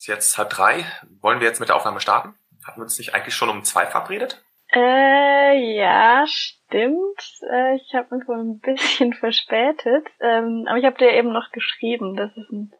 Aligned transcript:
ist 0.00 0.06
jetzt 0.06 0.38
halb 0.38 0.48
drei. 0.48 0.86
Wollen 1.20 1.40
wir 1.40 1.46
jetzt 1.46 1.60
mit 1.60 1.68
der 1.68 1.76
Aufnahme 1.76 2.00
starten? 2.00 2.34
Hatten 2.66 2.80
wir 2.80 2.84
uns 2.84 2.98
nicht 2.98 3.14
eigentlich 3.14 3.34
schon 3.34 3.50
um 3.50 3.64
zwei 3.64 3.84
verabredet? 3.84 4.42
Äh, 4.72 5.76
ja, 5.76 6.24
stimmt. 6.26 7.22
Äh, 7.52 7.76
ich 7.76 7.94
habe 7.94 8.16
mich 8.16 8.26
wohl 8.26 8.38
ein 8.38 8.60
bisschen 8.60 9.12
verspätet. 9.20 10.08
Ähm, 10.20 10.64
aber 10.68 10.78
ich 10.78 10.86
habe 10.86 10.96
dir 10.96 11.12
eben 11.12 11.32
noch 11.32 11.50
geschrieben, 11.52 12.16
dass 12.16 12.30
es 12.30 12.50
ein 12.50 12.72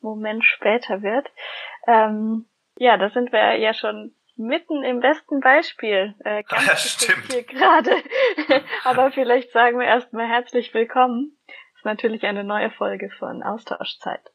Moment 0.00 0.44
später 0.44 1.02
wird. 1.02 1.28
Ähm, 1.88 2.46
ja, 2.76 2.96
da 2.96 3.10
sind 3.10 3.32
wir 3.32 3.56
ja 3.56 3.74
schon 3.74 4.14
mitten 4.36 4.84
im 4.84 5.00
besten 5.00 5.40
Beispiel. 5.40 6.14
Äh, 6.24 6.42
ganz 6.48 6.66
ja, 6.66 6.76
stimmt. 6.76 7.32
Hier 7.32 7.42
gerade. 7.42 7.90
aber 8.84 9.10
vielleicht 9.10 9.50
sagen 9.50 9.80
wir 9.80 9.86
erstmal 9.86 10.28
herzlich 10.28 10.72
willkommen. 10.74 11.36
Das 11.48 11.80
ist 11.80 11.86
natürlich 11.86 12.22
eine 12.22 12.44
neue 12.44 12.70
Folge 12.70 13.10
von 13.18 13.42
Austauschzeit. 13.42 14.30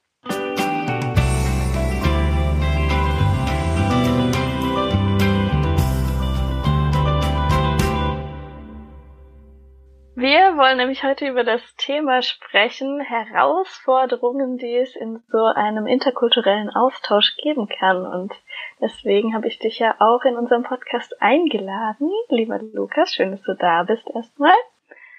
Wir 10.24 10.56
wollen 10.56 10.78
nämlich 10.78 11.04
heute 11.04 11.28
über 11.28 11.44
das 11.44 11.62
Thema 11.76 12.22
sprechen, 12.22 13.02
Herausforderungen, 13.02 14.58
die 14.58 14.78
es 14.78 14.96
in 14.96 15.22
so 15.28 15.44
einem 15.54 15.86
interkulturellen 15.86 16.70
Austausch 16.70 17.36
geben 17.44 17.68
kann. 17.68 18.06
Und 18.06 18.32
deswegen 18.80 19.36
habe 19.36 19.50
ich 19.50 19.60
dich 19.60 19.80
ja 19.80 19.96
auch 20.00 20.24
in 20.24 20.38
unserem 20.38 20.64
Podcast 20.64 21.22
eingeladen. 21.22 22.10
Lieber 22.30 22.58
Lukas, 22.74 23.14
schön, 23.14 23.32
dass 23.32 23.42
du 23.42 23.54
da 23.56 23.84
bist 23.84 24.06
erstmal. 24.16 24.56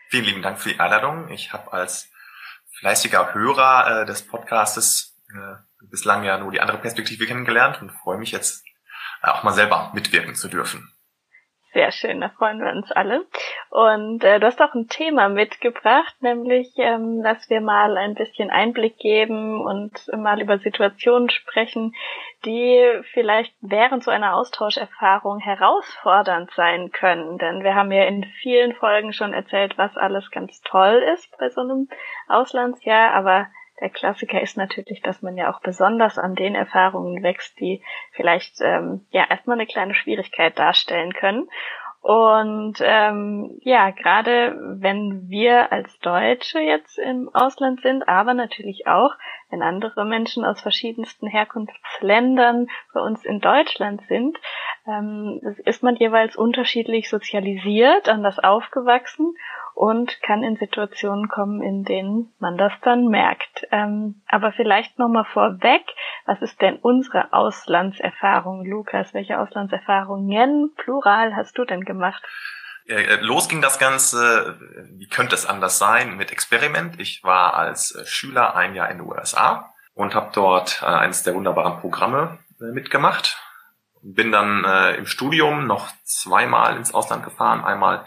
Vielen 0.08 0.24
lieben 0.24 0.40
Dank 0.40 0.58
für 0.58 0.70
die 0.70 0.80
Einladung. 0.80 1.28
Ich 1.28 1.52
habe 1.52 1.70
als 1.70 2.10
fleißiger 2.78 3.34
Hörer 3.34 4.04
äh, 4.04 4.06
des 4.06 4.26
Podcastes 4.26 5.20
äh, 5.28 5.84
bislang 5.90 6.24
ja 6.24 6.38
nur 6.38 6.50
die 6.50 6.62
andere 6.62 6.78
Perspektive 6.78 7.26
kennengelernt 7.26 7.82
und 7.82 7.92
freue 7.92 8.16
mich 8.16 8.32
jetzt 8.32 8.64
äh, 9.22 9.28
auch 9.28 9.42
mal 9.42 9.52
selber 9.52 9.90
mitwirken 9.92 10.34
zu 10.34 10.48
dürfen. 10.48 10.93
Sehr 11.74 11.90
schön, 11.90 12.20
da 12.20 12.28
freuen 12.28 12.60
wir 12.60 12.70
uns 12.70 12.92
alle. 12.92 13.26
Und 13.68 14.22
äh, 14.22 14.38
du 14.38 14.46
hast 14.46 14.62
auch 14.62 14.74
ein 14.74 14.86
Thema 14.86 15.28
mitgebracht, 15.28 16.14
nämlich, 16.20 16.72
ähm, 16.76 17.24
dass 17.24 17.50
wir 17.50 17.60
mal 17.60 17.98
ein 17.98 18.14
bisschen 18.14 18.50
Einblick 18.50 18.96
geben 18.96 19.60
und 19.60 20.08
mal 20.16 20.40
über 20.40 20.58
Situationen 20.58 21.30
sprechen, 21.30 21.92
die 22.44 22.80
vielleicht 23.12 23.52
während 23.60 24.04
so 24.04 24.12
einer 24.12 24.36
Austauscherfahrung 24.36 25.40
herausfordernd 25.40 26.52
sein 26.52 26.92
können. 26.92 27.38
Denn 27.38 27.64
wir 27.64 27.74
haben 27.74 27.90
ja 27.90 28.04
in 28.04 28.22
vielen 28.40 28.74
Folgen 28.74 29.12
schon 29.12 29.32
erzählt, 29.32 29.76
was 29.76 29.96
alles 29.96 30.30
ganz 30.30 30.60
toll 30.60 31.02
ist 31.14 31.36
bei 31.38 31.50
so 31.50 31.62
einem 31.62 31.88
Auslandsjahr, 32.28 33.10
aber 33.14 33.48
der 33.80 33.90
Klassiker 33.90 34.40
ist 34.40 34.56
natürlich, 34.56 35.02
dass 35.02 35.22
man 35.22 35.36
ja 35.36 35.52
auch 35.52 35.60
besonders 35.60 36.18
an 36.18 36.34
den 36.34 36.54
Erfahrungen 36.54 37.22
wächst, 37.22 37.58
die 37.58 37.82
vielleicht 38.12 38.60
ähm, 38.60 39.06
ja 39.10 39.24
erstmal 39.28 39.56
eine 39.58 39.66
kleine 39.66 39.94
Schwierigkeit 39.94 40.58
darstellen 40.58 41.12
können. 41.12 41.48
Und 42.00 42.74
ähm, 42.82 43.58
ja, 43.62 43.88
gerade 43.88 44.54
wenn 44.78 45.30
wir 45.30 45.72
als 45.72 45.98
Deutsche 46.00 46.60
jetzt 46.60 46.98
im 46.98 47.30
Ausland 47.32 47.80
sind, 47.80 48.06
aber 48.06 48.34
natürlich 48.34 48.86
auch, 48.86 49.14
wenn 49.48 49.62
andere 49.62 50.04
Menschen 50.04 50.44
aus 50.44 50.60
verschiedensten 50.60 51.26
Herkunftsländern 51.26 52.66
bei 52.92 53.00
uns 53.00 53.24
in 53.24 53.40
Deutschland 53.40 54.02
sind, 54.06 54.38
ähm, 54.86 55.40
ist 55.64 55.82
man 55.82 55.96
jeweils 55.96 56.36
unterschiedlich 56.36 57.08
sozialisiert, 57.08 58.06
anders 58.10 58.38
aufgewachsen 58.38 59.34
und 59.74 60.22
kann 60.22 60.42
in 60.42 60.56
Situationen 60.56 61.28
kommen, 61.28 61.60
in 61.60 61.84
denen 61.84 62.32
man 62.38 62.56
das 62.56 62.72
dann 62.82 63.08
merkt. 63.08 63.66
Ähm, 63.70 64.22
aber 64.28 64.52
vielleicht 64.52 64.98
nochmal 64.98 65.26
vorweg, 65.32 65.82
was 66.26 66.40
ist 66.42 66.60
denn 66.62 66.76
unsere 66.76 67.32
Auslandserfahrung, 67.32 68.64
Lukas? 68.64 69.12
Welche 69.12 69.38
Auslandserfahrungen, 69.38 70.72
plural, 70.76 71.34
hast 71.34 71.58
du 71.58 71.64
denn 71.64 71.84
gemacht? 71.84 72.22
Äh, 72.86 73.16
los 73.20 73.48
ging 73.48 73.62
das 73.62 73.78
Ganze, 73.78 74.58
wie 74.92 75.08
könnte 75.08 75.34
es 75.34 75.46
anders 75.46 75.78
sein, 75.78 76.16
mit 76.16 76.30
Experiment. 76.30 77.00
Ich 77.00 77.24
war 77.24 77.54
als 77.54 77.94
äh, 77.94 78.06
Schüler 78.06 78.54
ein 78.54 78.74
Jahr 78.74 78.90
in 78.90 78.98
den 78.98 79.08
USA 79.08 79.72
und 79.94 80.14
habe 80.14 80.30
dort 80.34 80.82
äh, 80.82 80.86
eines 80.86 81.22
der 81.22 81.34
wunderbaren 81.34 81.80
Programme 81.80 82.38
mitgemacht. 82.58 83.38
Bin 84.06 84.32
dann 84.32 84.64
im 84.96 85.06
Studium 85.06 85.66
noch 85.66 85.88
zweimal 86.04 86.76
ins 86.76 86.92
Ausland 86.92 87.24
gefahren. 87.24 87.64
Einmal 87.64 88.06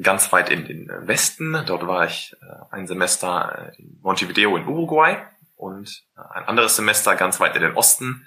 ganz 0.00 0.32
weit 0.32 0.50
in 0.50 0.64
den 0.66 0.88
Westen. 1.06 1.64
Dort 1.66 1.86
war 1.86 2.06
ich 2.06 2.34
äh, 2.40 2.74
ein 2.74 2.86
Semester 2.86 3.72
in 3.76 3.98
Montevideo 4.02 4.56
in 4.56 4.66
Uruguay 4.66 5.18
und 5.56 6.04
äh, 6.16 6.20
ein 6.34 6.44
anderes 6.44 6.76
Semester 6.76 7.14
ganz 7.16 7.40
weit 7.40 7.56
in 7.56 7.62
den 7.62 7.74
Osten 7.74 8.26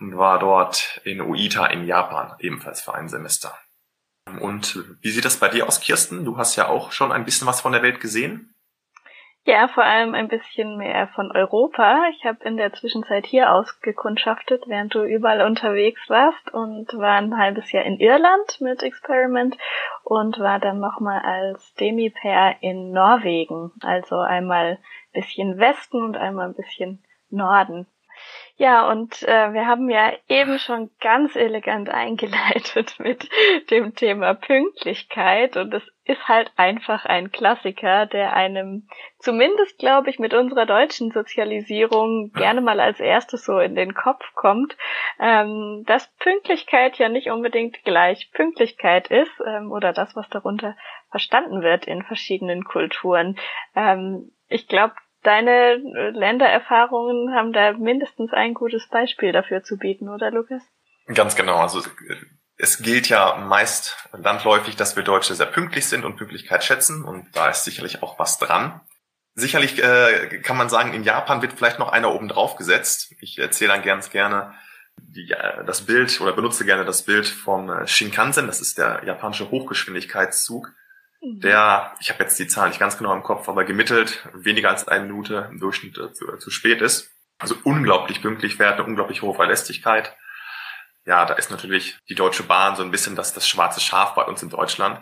und 0.00 0.16
war 0.16 0.38
dort 0.38 1.00
in 1.04 1.20
Oita 1.20 1.66
in 1.66 1.86
Japan, 1.86 2.34
ebenfalls 2.40 2.82
für 2.82 2.94
ein 2.94 3.08
Semester. 3.08 3.56
Und 4.40 4.82
wie 5.00 5.10
sieht 5.10 5.24
das 5.24 5.36
bei 5.36 5.48
dir 5.48 5.68
aus, 5.68 5.80
Kirsten? 5.80 6.24
Du 6.24 6.38
hast 6.38 6.56
ja 6.56 6.68
auch 6.68 6.92
schon 6.92 7.12
ein 7.12 7.24
bisschen 7.24 7.46
was 7.46 7.60
von 7.60 7.72
der 7.72 7.82
Welt 7.82 8.00
gesehen. 8.00 8.53
Ja, 9.46 9.68
vor 9.68 9.84
allem 9.84 10.14
ein 10.14 10.28
bisschen 10.28 10.78
mehr 10.78 11.06
von 11.08 11.30
Europa. 11.30 12.04
Ich 12.12 12.24
habe 12.24 12.42
in 12.44 12.56
der 12.56 12.72
Zwischenzeit 12.72 13.26
hier 13.26 13.52
ausgekundschaftet, 13.52 14.64
während 14.68 14.94
du 14.94 15.04
überall 15.04 15.42
unterwegs 15.42 16.08
warst 16.08 16.54
und 16.54 16.94
war 16.94 17.16
ein 17.16 17.36
halbes 17.36 17.70
Jahr 17.70 17.84
in 17.84 18.00
Irland 18.00 18.62
mit 18.62 18.82
Experiment 18.82 19.58
und 20.02 20.38
war 20.38 20.60
dann 20.60 20.80
nochmal 20.80 21.20
als 21.20 21.74
Demi-Pair 21.74 22.56
in 22.62 22.92
Norwegen. 22.92 23.72
Also 23.82 24.16
einmal 24.16 24.78
bisschen 25.12 25.58
Westen 25.58 26.02
und 26.02 26.16
einmal 26.16 26.48
ein 26.48 26.54
bisschen 26.54 27.04
Norden. 27.28 27.86
Ja, 28.56 28.88
und 28.88 29.20
äh, 29.24 29.52
wir 29.52 29.66
haben 29.66 29.90
ja 29.90 30.12
eben 30.28 30.60
schon 30.60 30.90
ganz 31.00 31.34
elegant 31.34 31.90
eingeleitet 31.90 32.94
mit 33.00 33.28
dem 33.70 33.96
Thema 33.96 34.34
Pünktlichkeit 34.34 35.56
und 35.56 35.74
es 35.74 35.82
ist 36.04 36.28
halt 36.28 36.52
einfach 36.54 37.04
ein 37.04 37.32
Klassiker, 37.32 38.06
der 38.06 38.34
einem 38.34 38.86
zumindest, 39.18 39.78
glaube 39.78 40.08
ich, 40.08 40.20
mit 40.20 40.34
unserer 40.34 40.66
deutschen 40.66 41.10
Sozialisierung 41.10 42.30
gerne 42.32 42.60
mal 42.60 42.78
als 42.78 43.00
erstes 43.00 43.44
so 43.44 43.58
in 43.58 43.74
den 43.74 43.92
Kopf 43.92 44.24
kommt, 44.34 44.76
ähm, 45.18 45.82
dass 45.86 46.14
Pünktlichkeit 46.18 46.96
ja 46.98 47.08
nicht 47.08 47.30
unbedingt 47.30 47.82
gleich 47.82 48.30
Pünktlichkeit 48.32 49.08
ist 49.08 49.32
ähm, 49.44 49.72
oder 49.72 49.92
das, 49.92 50.14
was 50.14 50.28
darunter 50.28 50.76
verstanden 51.10 51.62
wird 51.62 51.86
in 51.86 52.04
verschiedenen 52.04 52.62
Kulturen. 52.62 53.36
Ähm, 53.74 54.30
ich 54.48 54.68
glaube, 54.68 54.94
deine 55.24 55.76
Ländererfahrungen 56.12 57.34
haben 57.34 57.52
da 57.52 57.72
mindestens 57.72 58.32
ein 58.32 58.54
gutes 58.54 58.88
Beispiel 58.88 59.32
dafür 59.32 59.62
zu 59.62 59.76
bieten, 59.76 60.08
oder 60.08 60.30
Lukas? 60.30 60.62
Ganz 61.12 61.34
genau. 61.34 61.56
Also 61.56 61.82
es 62.56 62.82
gilt 62.82 63.08
ja 63.08 63.36
meist 63.36 63.96
landläufig, 64.12 64.76
dass 64.76 64.96
wir 64.96 65.02
Deutsche 65.02 65.34
sehr 65.34 65.46
pünktlich 65.46 65.86
sind 65.86 66.04
und 66.04 66.16
Pünktlichkeit 66.16 66.62
schätzen 66.62 67.04
und 67.04 67.26
da 67.34 67.50
ist 67.50 67.64
sicherlich 67.64 68.02
auch 68.02 68.18
was 68.18 68.38
dran. 68.38 68.80
Sicherlich 69.34 69.82
äh, 69.82 70.40
kann 70.42 70.56
man 70.56 70.68
sagen, 70.68 70.94
in 70.94 71.02
Japan 71.02 71.42
wird 71.42 71.54
vielleicht 71.54 71.80
noch 71.80 71.90
einer 71.90 72.14
oben 72.14 72.28
drauf 72.28 72.54
gesetzt. 72.54 73.12
Ich 73.18 73.38
erzähle 73.38 73.72
dann 73.72 73.82
ganz 73.82 74.10
gerne 74.10 74.54
die, 74.96 75.32
äh, 75.32 75.64
das 75.64 75.86
Bild 75.86 76.20
oder 76.20 76.32
benutze 76.32 76.64
gerne 76.64 76.84
das 76.84 77.02
Bild 77.02 77.26
vom 77.26 77.68
äh, 77.68 77.86
Shinkansen. 77.88 78.46
Das 78.46 78.60
ist 78.60 78.78
der 78.78 79.02
japanische 79.04 79.50
Hochgeschwindigkeitszug. 79.50 80.72
Der, 81.24 81.94
ich 82.00 82.10
habe 82.10 82.22
jetzt 82.22 82.38
die 82.38 82.46
Zahl 82.46 82.68
nicht 82.68 82.80
ganz 82.80 82.98
genau 82.98 83.12
im 83.14 83.22
Kopf, 83.22 83.48
aber 83.48 83.64
gemittelt 83.64 84.28
weniger 84.34 84.70
als 84.70 84.86
eine 84.88 85.04
Minute 85.04 85.48
im 85.50 85.58
Durchschnitt 85.58 85.96
äh, 85.98 86.12
zu, 86.12 86.26
zu 86.36 86.50
spät 86.50 86.80
ist. 86.80 87.10
Also 87.38 87.56
unglaublich 87.64 88.22
pünktlich 88.22 88.56
fährt, 88.56 88.74
eine 88.74 88.84
unglaublich 88.84 89.22
hohe 89.22 89.34
Verlässlichkeit. 89.34 90.14
Ja, 91.04 91.26
da 91.26 91.34
ist 91.34 91.50
natürlich 91.50 91.98
die 92.08 92.14
Deutsche 92.14 92.44
Bahn 92.44 92.76
so 92.76 92.82
ein 92.82 92.90
bisschen 92.90 93.16
das, 93.16 93.34
das 93.34 93.48
schwarze 93.48 93.80
Schaf 93.80 94.14
bei 94.14 94.22
uns 94.22 94.42
in 94.42 94.50
Deutschland. 94.50 95.00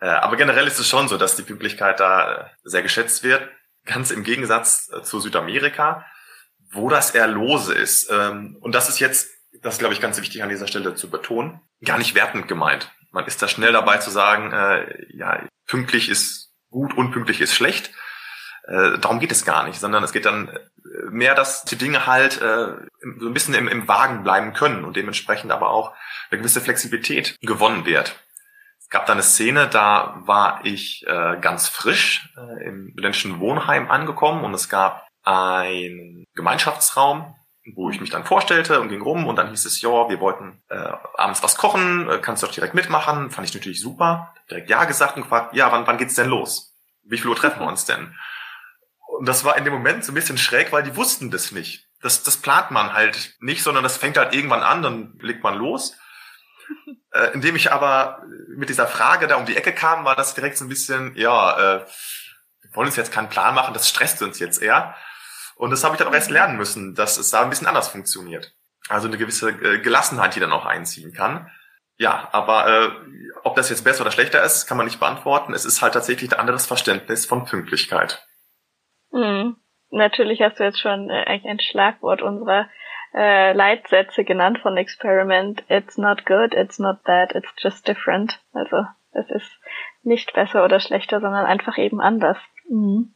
Äh, 0.00 0.06
aber 0.06 0.36
generell 0.36 0.66
ist 0.66 0.78
es 0.78 0.88
schon 0.88 1.08
so, 1.08 1.16
dass 1.16 1.36
die 1.36 1.42
Pünktlichkeit 1.42 2.00
da 2.00 2.34
äh, 2.34 2.44
sehr 2.64 2.82
geschätzt 2.82 3.22
wird. 3.22 3.48
Ganz 3.84 4.10
im 4.10 4.22
Gegensatz 4.22 4.90
zu 5.02 5.18
Südamerika, 5.18 6.06
wo 6.70 6.88
das 6.88 7.12
eher 7.12 7.26
lose 7.26 7.74
ist. 7.74 8.10
Ähm, 8.10 8.56
und 8.60 8.74
das 8.74 8.88
ist 8.88 9.00
jetzt, 9.00 9.30
das 9.60 9.74
ist, 9.74 9.78
glaube 9.80 9.94
ich, 9.94 10.00
ganz 10.00 10.20
wichtig 10.20 10.42
an 10.42 10.48
dieser 10.48 10.68
Stelle 10.68 10.94
zu 10.94 11.10
betonen, 11.10 11.60
gar 11.84 11.98
nicht 11.98 12.14
wertend 12.14 12.46
gemeint. 12.46 12.92
Man 13.12 13.26
ist 13.26 13.42
da 13.42 13.48
schnell 13.48 13.72
dabei 13.72 13.98
zu 13.98 14.10
sagen, 14.10 14.52
äh, 14.52 15.06
ja, 15.14 15.46
pünktlich 15.66 16.08
ist 16.08 16.52
gut, 16.70 16.96
unpünktlich 16.96 17.40
ist 17.40 17.54
schlecht. 17.54 17.92
Äh, 18.64 18.98
darum 18.98 19.20
geht 19.20 19.32
es 19.32 19.44
gar 19.44 19.64
nicht, 19.64 19.78
sondern 19.78 20.02
es 20.02 20.12
geht 20.12 20.24
dann 20.24 20.48
äh, 20.48 20.60
mehr, 21.10 21.34
dass 21.34 21.64
die 21.64 21.76
Dinge 21.76 22.06
halt 22.06 22.40
äh, 22.40 22.74
so 23.18 23.26
ein 23.26 23.34
bisschen 23.34 23.54
im, 23.54 23.68
im 23.68 23.86
Wagen 23.88 24.22
bleiben 24.22 24.52
können 24.52 24.84
und 24.84 24.96
dementsprechend 24.96 25.52
aber 25.52 25.70
auch 25.70 25.92
eine 26.30 26.38
gewisse 26.38 26.60
Flexibilität 26.60 27.36
gewonnen 27.40 27.84
wird. 27.84 28.16
Es 28.78 28.88
gab 28.88 29.06
da 29.06 29.12
eine 29.12 29.22
Szene, 29.22 29.68
da 29.68 30.20
war 30.24 30.60
ich 30.64 31.04
äh, 31.06 31.38
ganz 31.40 31.68
frisch 31.68 32.32
äh, 32.36 32.66
im 32.66 32.90
studentischen 32.92 33.40
Wohnheim 33.40 33.90
angekommen 33.90 34.44
und 34.44 34.54
es 34.54 34.68
gab 34.68 35.06
einen 35.22 36.24
Gemeinschaftsraum, 36.34 37.34
wo 37.74 37.90
ich 37.90 38.00
mich 38.00 38.10
dann 38.10 38.24
vorstellte 38.24 38.80
und 38.80 38.88
ging 38.88 39.02
rum 39.02 39.26
und 39.26 39.36
dann 39.36 39.50
hieß 39.50 39.64
es, 39.64 39.80
ja, 39.82 40.08
wir 40.08 40.20
wollten 40.20 40.62
äh, 40.68 40.92
abends 41.16 41.42
was 41.42 41.56
kochen, 41.56 42.08
äh, 42.08 42.18
kannst 42.18 42.42
du 42.42 42.46
doch 42.46 42.54
direkt 42.54 42.74
mitmachen. 42.74 43.30
Fand 43.30 43.48
ich 43.48 43.54
natürlich 43.54 43.80
super. 43.80 44.34
Direkt 44.50 44.68
ja 44.68 44.84
gesagt 44.84 45.16
und 45.16 45.22
gefragt, 45.22 45.54
ja, 45.54 45.70
wann, 45.70 45.86
wann 45.86 45.98
geht's 45.98 46.14
denn 46.14 46.28
los? 46.28 46.76
Wie 47.04 47.18
viel 47.18 47.28
Uhr 47.28 47.36
treffen 47.36 47.60
wir 47.60 47.68
uns 47.68 47.84
denn? 47.84 48.14
Und 49.18 49.28
das 49.28 49.44
war 49.44 49.56
in 49.56 49.64
dem 49.64 49.72
Moment 49.72 50.04
so 50.04 50.12
ein 50.12 50.14
bisschen 50.16 50.38
schräg, 50.38 50.72
weil 50.72 50.82
die 50.82 50.96
wussten 50.96 51.30
das 51.30 51.52
nicht. 51.52 51.86
das, 52.00 52.22
das 52.22 52.36
plant 52.36 52.70
man 52.70 52.92
halt 52.92 53.36
nicht, 53.40 53.62
sondern 53.62 53.84
das 53.84 53.96
fängt 53.96 54.16
halt 54.16 54.34
irgendwann 54.34 54.62
an, 54.62 54.82
dann 54.82 55.18
legt 55.20 55.42
man 55.42 55.56
los. 55.56 55.96
Äh, 57.14 57.32
indem 57.34 57.56
ich 57.56 57.70
aber 57.70 58.22
mit 58.56 58.70
dieser 58.70 58.86
Frage 58.86 59.26
da 59.26 59.36
um 59.36 59.44
die 59.44 59.56
Ecke 59.56 59.74
kam, 59.74 60.06
war 60.06 60.16
das 60.16 60.32
direkt 60.32 60.56
so 60.56 60.64
ein 60.64 60.70
bisschen, 60.70 61.14
ja, 61.14 61.58
äh, 61.58 61.86
wir 62.62 62.74
wollen 62.74 62.86
uns 62.86 62.96
jetzt 62.96 63.12
keinen 63.12 63.28
Plan 63.28 63.54
machen, 63.54 63.74
das 63.74 63.86
stresst 63.86 64.22
uns 64.22 64.38
jetzt 64.38 64.62
eher. 64.62 64.94
Und 65.62 65.70
das 65.70 65.84
habe 65.84 65.94
ich 65.94 65.98
dann 66.00 66.08
auch 66.08 66.12
erst 66.12 66.30
mhm. 66.30 66.34
lernen 66.34 66.56
müssen, 66.56 66.96
dass 66.96 67.18
es 67.18 67.30
da 67.30 67.40
ein 67.40 67.48
bisschen 67.48 67.68
anders 67.68 67.86
funktioniert. 67.86 68.52
Also 68.88 69.06
eine 69.06 69.16
gewisse 69.16 69.50
äh, 69.50 69.78
Gelassenheit, 69.78 70.34
die 70.34 70.40
dann 70.40 70.50
auch 70.50 70.66
einziehen 70.66 71.12
kann. 71.12 71.52
Ja, 71.98 72.28
aber 72.32 72.66
äh, 72.66 72.90
ob 73.44 73.54
das 73.54 73.70
jetzt 73.70 73.84
besser 73.84 74.00
oder 74.00 74.10
schlechter 74.10 74.42
ist, 74.42 74.66
kann 74.66 74.76
man 74.76 74.86
nicht 74.86 74.98
beantworten. 74.98 75.54
Es 75.54 75.64
ist 75.64 75.80
halt 75.80 75.94
tatsächlich 75.94 76.32
ein 76.32 76.40
anderes 76.40 76.66
Verständnis 76.66 77.26
von 77.26 77.44
Pünktlichkeit. 77.44 78.26
Mhm. 79.12 79.54
Natürlich 79.90 80.40
hast 80.40 80.58
du 80.58 80.64
jetzt 80.64 80.80
schon 80.80 81.08
äh, 81.10 81.26
eigentlich 81.26 81.48
ein 81.48 81.60
Schlagwort 81.60 82.22
unserer 82.22 82.68
äh, 83.14 83.52
Leitsätze 83.52 84.24
genannt 84.24 84.58
von 84.62 84.76
Experiment. 84.76 85.62
It's 85.68 85.96
not 85.96 86.26
good, 86.26 86.54
it's 86.54 86.80
not 86.80 87.04
bad, 87.04 87.36
it's 87.36 87.52
just 87.58 87.86
different. 87.86 88.40
Also 88.52 88.78
es 89.12 89.30
ist 89.30 89.60
nicht 90.02 90.32
besser 90.32 90.64
oder 90.64 90.80
schlechter, 90.80 91.20
sondern 91.20 91.46
einfach 91.46 91.78
eben 91.78 92.00
anders. 92.00 92.38
Mhm. 92.68 93.14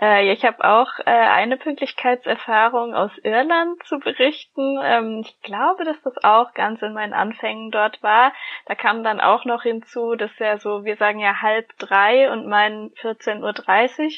Äh, 0.00 0.32
ich 0.32 0.44
habe 0.44 0.64
auch 0.64 0.98
äh, 1.00 1.10
eine 1.10 1.56
Pünktlichkeitserfahrung 1.56 2.94
aus 2.94 3.10
Irland 3.22 3.82
zu 3.84 3.98
berichten. 3.98 4.78
Ähm, 4.82 5.22
ich 5.24 5.40
glaube, 5.42 5.84
dass 5.84 6.00
das 6.02 6.22
auch 6.24 6.54
ganz 6.54 6.82
in 6.82 6.94
meinen 6.94 7.12
Anfängen 7.12 7.70
dort 7.70 8.02
war. 8.02 8.32
Da 8.66 8.74
kam 8.74 9.04
dann 9.04 9.20
auch 9.20 9.44
noch 9.44 9.62
hinzu, 9.62 10.14
dass 10.14 10.30
ja 10.38 10.58
so, 10.58 10.84
wir 10.84 10.96
sagen 10.96 11.18
ja 11.18 11.42
halb 11.42 11.68
drei 11.78 12.30
und 12.30 12.46
meinen 12.46 12.90
14.30 12.94 13.42
Uhr. 13.42 14.10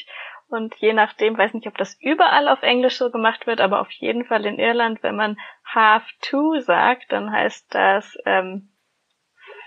Und 0.47 0.75
je 0.75 0.93
nachdem, 0.93 1.37
weiß 1.37 1.53
nicht, 1.53 1.67
ob 1.67 1.77
das 1.77 1.99
überall 1.99 2.47
auf 2.47 2.61
Englisch 2.61 2.97
so 2.97 3.09
gemacht 3.09 3.47
wird, 3.47 3.59
aber 3.59 3.81
auf 3.81 3.89
jeden 3.91 4.25
Fall 4.25 4.45
in 4.45 4.59
Irland, 4.59 5.01
wenn 5.01 5.15
man 5.15 5.37
half 5.65 6.03
two 6.21 6.59
sagt, 6.59 7.11
dann 7.11 7.31
heißt 7.31 7.73
das 7.73 8.15
ähm, 8.25 8.69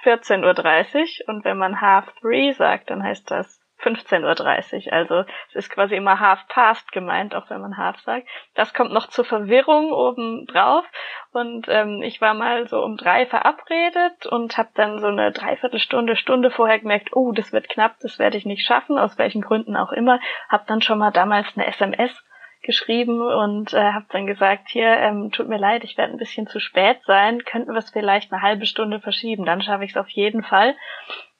14.30 0.05 1.23
Uhr 1.23 1.35
und 1.35 1.45
wenn 1.45 1.59
man 1.59 1.81
half 1.81 2.07
three 2.21 2.53
sagt, 2.53 2.91
dann 2.91 3.03
heißt 3.03 3.29
das 3.31 3.58
15.30 3.83 4.87
Uhr. 4.87 4.93
Also 4.93 5.25
es 5.49 5.55
ist 5.55 5.71
quasi 5.71 5.95
immer 5.95 6.21
half 6.21 6.47
past 6.49 6.93
gemeint, 6.93 7.35
auch 7.35 7.49
wenn 7.51 7.61
man 7.61 7.77
half 7.77 7.99
sagt. 8.01 8.29
Das 8.55 8.75
kommt 8.75 8.93
noch 8.93 9.09
zur 9.09 9.25
Verwirrung 9.25 9.93
oben 9.93 10.47
drauf. 10.47 10.85
Und 11.33 11.67
ähm, 11.69 12.03
ich 12.03 12.21
war 12.21 12.35
mal 12.35 12.67
so 12.69 12.83
um 12.83 12.97
drei 12.97 13.27
verabredet 13.27 14.27
und 14.27 14.57
habe 14.59 14.71
dann 14.75 14.99
so 15.01 15.07
eine 15.07 15.33
Dreiviertelstunde, 15.33 16.17
Stunde 16.17 16.51
vorher 16.51 16.79
gemerkt, 16.79 17.11
oh, 17.13 17.33
das 17.33 17.53
wird 17.53 17.69
knapp, 17.69 17.97
das 18.01 18.19
werde 18.19 18.37
ich 18.37 18.47
nicht 18.47 18.67
schaffen, 18.67 18.99
aus 18.99 19.19
welchen 19.19 19.43
Gründen 19.43 19.77
auch 19.77 19.93
immer. 19.93 20.21
Hab 20.49 20.67
dann 20.67 20.83
schon 20.83 20.99
mal 20.99 21.13
damals 21.13 21.47
eine 21.57 21.67
SMS 21.67 22.25
geschrieben 22.63 23.21
und 23.21 23.73
äh, 23.73 23.93
habe 23.93 24.07
dann 24.11 24.27
gesagt, 24.27 24.69
hier, 24.69 24.89
ähm, 24.89 25.31
tut 25.31 25.49
mir 25.49 25.59
leid, 25.59 25.85
ich 25.85 25.97
werde 25.97 26.13
ein 26.13 26.19
bisschen 26.19 26.47
zu 26.47 26.61
spät 26.61 26.99
sein, 27.07 27.45
könnten 27.45 27.73
wir 27.73 27.79
es 27.79 27.91
vielleicht 27.91 28.33
eine 28.33 28.43
halbe 28.43 28.67
Stunde 28.67 29.01
verschieben, 29.01 29.45
dann 29.45 29.63
schaffe 29.63 29.85
ich 29.85 29.93
es 29.93 29.97
auf 29.97 30.09
jeden 30.09 30.43
Fall. 30.43 30.75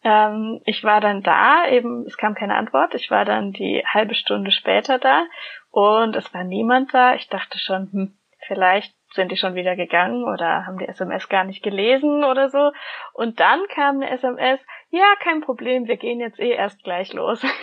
Ähm, 0.05 0.61
ich 0.65 0.85
war 0.85 1.01
dann 1.01 1.23
da, 1.23 1.69
eben, 1.69 2.05
es 2.07 2.17
kam 2.17 2.35
keine 2.35 2.55
Antwort, 2.55 2.95
ich 2.95 3.11
war 3.11 3.25
dann 3.25 3.53
die 3.53 3.85
halbe 3.87 4.15
Stunde 4.15 4.51
später 4.53 4.99
da 4.99 5.27
und 5.71 6.15
es 6.17 6.33
war 6.33 6.45
niemand 6.45 6.95
da. 6.95 7.15
Ich 7.15 7.29
dachte 7.29 7.59
schon, 7.59 7.91
hm, 7.93 8.19
vielleicht 8.47 8.95
sind 9.13 9.33
die 9.33 9.37
schon 9.37 9.55
wieder 9.55 9.75
gegangen 9.75 10.25
oder 10.25 10.67
haben 10.67 10.79
die 10.79 10.87
SMS 10.87 11.29
gar 11.29 11.45
nicht 11.45 11.63
gelesen 11.63 12.25
oder 12.25 12.49
so. 12.49 12.73
Und 13.13 13.41
dann 13.41 13.67
kam 13.69 13.97
eine 13.97 14.11
SMS, 14.11 14.61
ja, 14.91 15.15
kein 15.23 15.41
Problem, 15.41 15.87
wir 15.87 15.97
gehen 15.97 16.21
jetzt 16.21 16.39
eh 16.39 16.53
erst 16.53 16.83
gleich 16.85 17.13
los. 17.13 17.45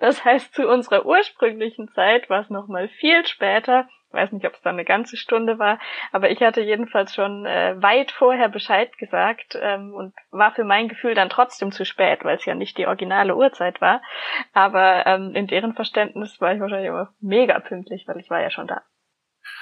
Das 0.00 0.24
heißt, 0.24 0.52
zu 0.52 0.66
unserer 0.68 1.06
ursprünglichen 1.06 1.86
Zeit 1.92 2.28
war 2.28 2.40
es 2.40 2.50
nochmal 2.50 2.88
viel 2.88 3.24
später. 3.24 3.88
Weiß 4.12 4.32
nicht, 4.32 4.44
ob 4.44 4.54
es 4.54 4.60
dann 4.62 4.74
eine 4.74 4.84
ganze 4.84 5.16
Stunde 5.16 5.58
war, 5.58 5.78
aber 6.10 6.30
ich 6.30 6.40
hatte 6.40 6.60
jedenfalls 6.60 7.14
schon 7.14 7.46
äh, 7.46 7.80
weit 7.80 8.10
vorher 8.10 8.48
Bescheid 8.48 8.96
gesagt 8.98 9.56
ähm, 9.60 9.94
und 9.94 10.14
war 10.30 10.52
für 10.52 10.64
mein 10.64 10.88
Gefühl 10.88 11.14
dann 11.14 11.30
trotzdem 11.30 11.70
zu 11.70 11.84
spät, 11.84 12.24
weil 12.24 12.36
es 12.36 12.44
ja 12.44 12.54
nicht 12.54 12.76
die 12.76 12.86
originale 12.86 13.36
Uhrzeit 13.36 13.80
war. 13.80 14.02
Aber 14.52 15.06
ähm, 15.06 15.34
in 15.34 15.46
deren 15.46 15.74
Verständnis 15.74 16.40
war 16.40 16.52
ich 16.52 16.60
wahrscheinlich 16.60 16.88
immer 16.88 17.14
mega 17.20 17.60
pünktlich, 17.60 18.04
weil 18.08 18.18
ich 18.18 18.30
war 18.30 18.40
ja 18.40 18.50
schon 18.50 18.66
da. 18.66 18.82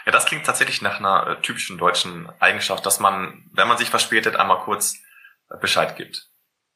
Ja, 0.06 0.12
das 0.12 0.24
klingt 0.24 0.46
tatsächlich 0.46 0.80
nach 0.80 0.98
einer 0.98 1.26
äh, 1.26 1.40
typischen 1.42 1.76
deutschen 1.76 2.30
Eigenschaft, 2.40 2.86
dass 2.86 3.00
man, 3.00 3.50
wenn 3.52 3.68
man 3.68 3.76
sich 3.76 3.90
verspätet, 3.90 4.36
einmal 4.36 4.58
kurz 4.58 4.96
äh, 5.50 5.58
Bescheid 5.58 5.96
gibt. 5.96 6.26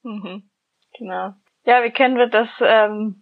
Mhm, 0.03 0.51
genau. 0.99 1.35
Ja, 1.65 1.83
wie 1.85 1.93
kennen 1.93 2.19
wir 2.19 2.27
das 2.27 2.49
ähm, 2.61 3.22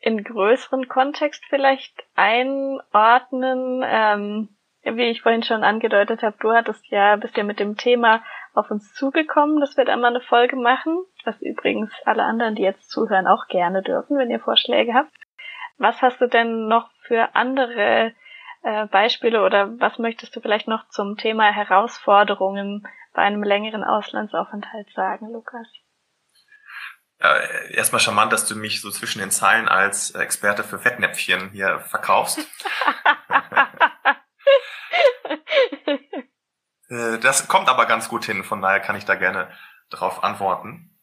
in 0.00 0.22
größeren 0.24 0.88
Kontext 0.88 1.44
vielleicht 1.48 2.04
einordnen? 2.14 3.82
Ähm, 3.84 4.48
wie 4.84 5.10
ich 5.10 5.22
vorhin 5.22 5.42
schon 5.42 5.64
angedeutet 5.64 6.22
habe, 6.22 6.36
du 6.40 6.52
hattest 6.52 6.86
ja, 6.88 7.16
bist 7.16 7.36
ja 7.36 7.42
mit 7.42 7.60
dem 7.60 7.76
Thema 7.76 8.22
auf 8.54 8.70
uns 8.70 8.94
zugekommen, 8.94 9.60
dass 9.60 9.76
wir 9.76 9.84
da 9.84 9.96
mal 9.96 10.08
eine 10.08 10.20
Folge 10.20 10.56
machen, 10.56 10.98
was 11.24 11.40
übrigens 11.42 11.92
alle 12.04 12.22
anderen, 12.22 12.54
die 12.54 12.62
jetzt 12.62 12.90
zuhören, 12.90 13.26
auch 13.26 13.46
gerne 13.48 13.82
dürfen, 13.82 14.16
wenn 14.18 14.30
ihr 14.30 14.40
Vorschläge 14.40 14.94
habt. 14.94 15.12
Was 15.78 16.00
hast 16.02 16.20
du 16.20 16.26
denn 16.26 16.66
noch 16.66 16.90
für 17.02 17.34
andere 17.34 18.12
äh, 18.62 18.86
Beispiele 18.86 19.44
oder 19.44 19.78
was 19.78 19.98
möchtest 19.98 20.34
du 20.34 20.40
vielleicht 20.40 20.68
noch 20.68 20.88
zum 20.88 21.16
Thema 21.16 21.52
Herausforderungen 21.52 22.86
bei 23.14 23.22
einem 23.22 23.42
längeren 23.42 23.84
Auslandsaufenthalt 23.84 24.90
sagen, 24.90 25.30
Lukas? 25.32 25.68
Äh, 27.20 27.74
erstmal 27.74 28.00
charmant, 28.00 28.32
dass 28.32 28.46
du 28.46 28.54
mich 28.54 28.80
so 28.80 28.90
zwischen 28.92 29.18
den 29.18 29.32
Zeilen 29.32 29.68
als 29.68 30.12
Experte 30.12 30.62
für 30.62 30.78
Fettnäpfchen 30.78 31.50
hier 31.50 31.80
verkaufst. 31.80 32.38
äh, 36.88 37.18
das 37.18 37.48
kommt 37.48 37.68
aber 37.68 37.86
ganz 37.86 38.08
gut 38.08 38.24
hin, 38.24 38.44
von 38.44 38.62
daher 38.62 38.78
kann 38.78 38.94
ich 38.94 39.04
da 39.04 39.16
gerne 39.16 39.50
darauf 39.90 40.22
antworten. 40.22 40.96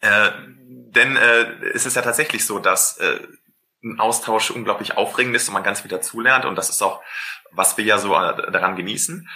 Äh, 0.00 0.30
denn 0.58 1.16
äh, 1.16 1.66
es 1.74 1.84
ist 1.84 1.96
ja 1.96 2.02
tatsächlich 2.02 2.46
so, 2.46 2.58
dass 2.58 2.96
äh, 2.96 3.20
ein 3.82 4.00
Austausch 4.00 4.50
unglaublich 4.50 4.96
aufregend 4.96 5.36
ist 5.36 5.48
und 5.48 5.54
man 5.54 5.62
ganz 5.62 5.82
viel 5.82 5.90
dazulernt 5.90 6.46
und 6.46 6.56
das 6.56 6.70
ist 6.70 6.82
auch, 6.82 7.02
was 7.50 7.76
wir 7.76 7.84
ja 7.84 7.98
so 7.98 8.14
äh, 8.14 8.50
daran 8.50 8.76
genießen. 8.76 9.28